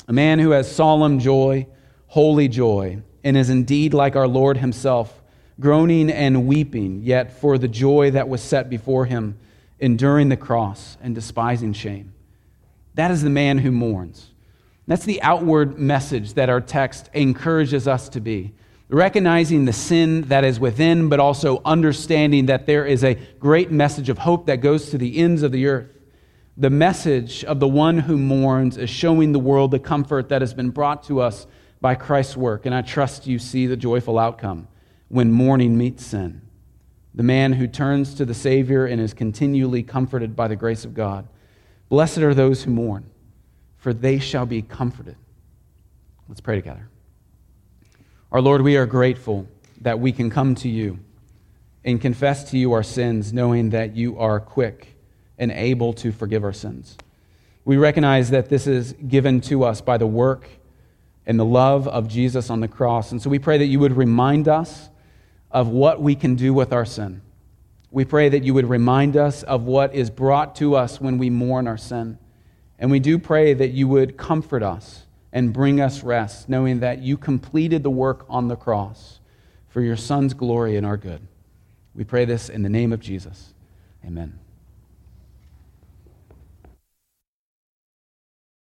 A 0.07 0.13
man 0.13 0.39
who 0.39 0.51
has 0.51 0.73
solemn 0.73 1.19
joy, 1.19 1.67
holy 2.07 2.47
joy, 2.47 3.01
and 3.23 3.37
is 3.37 3.49
indeed 3.49 3.93
like 3.93 4.15
our 4.15 4.27
Lord 4.27 4.57
himself, 4.57 5.21
groaning 5.59 6.11
and 6.11 6.47
weeping, 6.47 7.01
yet 7.03 7.39
for 7.39 7.57
the 7.57 7.67
joy 7.67 8.11
that 8.11 8.29
was 8.29 8.41
set 8.41 8.69
before 8.69 9.05
him, 9.05 9.37
enduring 9.79 10.29
the 10.29 10.37
cross 10.37 10.97
and 11.01 11.15
despising 11.15 11.73
shame. 11.73 12.13
That 12.95 13.11
is 13.11 13.21
the 13.21 13.29
man 13.29 13.59
who 13.59 13.71
mourns. 13.71 14.31
That's 14.87 15.05
the 15.05 15.21
outward 15.21 15.77
message 15.77 16.33
that 16.33 16.49
our 16.49 16.61
text 16.61 17.09
encourages 17.13 17.87
us 17.87 18.09
to 18.09 18.19
be. 18.19 18.53
Recognizing 18.89 19.65
the 19.65 19.73
sin 19.73 20.21
that 20.23 20.43
is 20.43 20.59
within, 20.59 21.09
but 21.09 21.19
also 21.19 21.61
understanding 21.63 22.47
that 22.47 22.65
there 22.65 22.87
is 22.87 23.03
a 23.03 23.13
great 23.39 23.69
message 23.69 24.09
of 24.09 24.17
hope 24.17 24.47
that 24.47 24.61
goes 24.61 24.89
to 24.89 24.97
the 24.97 25.17
ends 25.17 25.43
of 25.43 25.51
the 25.51 25.67
earth. 25.67 25.91
The 26.57 26.71
message 26.71 27.45
of 27.45 27.59
the 27.59 27.67
one 27.67 27.99
who 27.99 28.17
mourns 28.17 28.77
is 28.77 28.89
showing 28.89 29.31
the 29.31 29.39
world 29.39 29.69
the 29.69 29.79
comfort 29.79 30.29
that 30.29 30.41
has 30.41 30.55
been 30.55 30.71
brought 30.71 31.03
to 31.03 31.21
us 31.21 31.45
by 31.79 31.93
Christ's 31.93 32.35
work. 32.35 32.65
And 32.65 32.73
I 32.73 32.81
trust 32.81 33.27
you 33.27 33.37
see 33.37 33.67
the 33.67 33.77
joyful 33.77 34.17
outcome 34.17 34.67
when 35.07 35.31
mourning 35.31 35.77
meets 35.77 36.03
sin. 36.03 36.41
The 37.13 37.23
man 37.23 37.53
who 37.53 37.67
turns 37.67 38.13
to 38.15 38.25
the 38.25 38.33
Savior 38.33 38.85
and 38.85 39.01
is 39.01 39.13
continually 39.13 39.83
comforted 39.83 40.35
by 40.35 40.47
the 40.47 40.55
grace 40.55 40.85
of 40.85 40.93
God. 40.93 41.27
Blessed 41.89 42.19
are 42.19 42.33
those 42.33 42.63
who 42.63 42.71
mourn, 42.71 43.09
for 43.77 43.93
they 43.93 44.19
shall 44.19 44.45
be 44.45 44.61
comforted. 44.61 45.15
Let's 46.27 46.41
pray 46.41 46.55
together. 46.55 46.87
Our 48.31 48.41
Lord, 48.41 48.61
we 48.61 48.77
are 48.77 48.85
grateful 48.85 49.47
that 49.81 49.99
we 49.99 50.11
can 50.11 50.29
come 50.29 50.53
to 50.55 50.69
you 50.69 50.99
and 51.83 51.99
confess 51.99 52.51
to 52.51 52.57
you 52.57 52.73
our 52.73 52.83
sins, 52.83 53.33
knowing 53.33 53.71
that 53.71 53.95
you 53.95 54.19
are 54.19 54.39
quick 54.39 54.95
and 55.39 55.51
able 55.51 55.93
to 55.93 56.11
forgive 56.11 56.43
our 56.43 56.53
sins. 56.53 56.97
We 57.65 57.77
recognize 57.77 58.29
that 58.29 58.49
this 58.49 58.67
is 58.67 58.93
given 58.93 59.41
to 59.41 59.63
us 59.63 59.81
by 59.81 59.97
the 59.97 60.05
work 60.05 60.47
and 61.25 61.39
the 61.39 61.45
love 61.45 61.87
of 61.87 62.07
Jesus 62.07 62.49
on 62.49 62.59
the 62.59 62.67
cross. 62.67 63.11
And 63.11 63.21
so 63.21 63.29
we 63.29 63.39
pray 63.39 63.57
that 63.57 63.65
you 63.65 63.79
would 63.79 63.95
remind 63.95 64.47
us 64.47 64.88
of 65.51 65.67
what 65.67 66.01
we 66.01 66.15
can 66.15 66.35
do 66.35 66.53
with 66.53 66.71
our 66.73 66.85
sin. 66.85 67.21
We 67.91 68.05
pray 68.05 68.29
that 68.29 68.43
you 68.43 68.53
would 68.53 68.69
remind 68.69 69.17
us 69.17 69.43
of 69.43 69.63
what 69.63 69.95
is 69.95 70.09
brought 70.09 70.55
to 70.57 70.75
us 70.75 71.01
when 71.01 71.17
we 71.17 71.29
mourn 71.29 71.67
our 71.67 71.77
sin. 71.77 72.19
And 72.77 72.91
we 72.91 72.99
do 72.99 73.17
pray 73.17 73.53
that 73.53 73.69
you 73.69 73.87
would 73.87 74.15
comfort 74.15 74.63
us 74.63 75.05
and 75.33 75.53
bring 75.53 75.81
us 75.81 76.03
rest, 76.03 76.49
knowing 76.49 76.79
that 76.79 76.99
you 76.99 77.17
completed 77.17 77.83
the 77.83 77.89
work 77.89 78.25
on 78.29 78.47
the 78.47 78.55
cross 78.55 79.19
for 79.69 79.81
your 79.81 79.97
Son's 79.97 80.33
glory 80.33 80.75
and 80.75 80.85
our 80.85 80.97
good. 80.97 81.21
We 81.95 82.03
pray 82.03 82.25
this 82.25 82.49
in 82.49 82.61
the 82.61 82.69
name 82.69 82.93
of 82.93 82.99
Jesus. 82.99 83.53
Amen. 84.05 84.39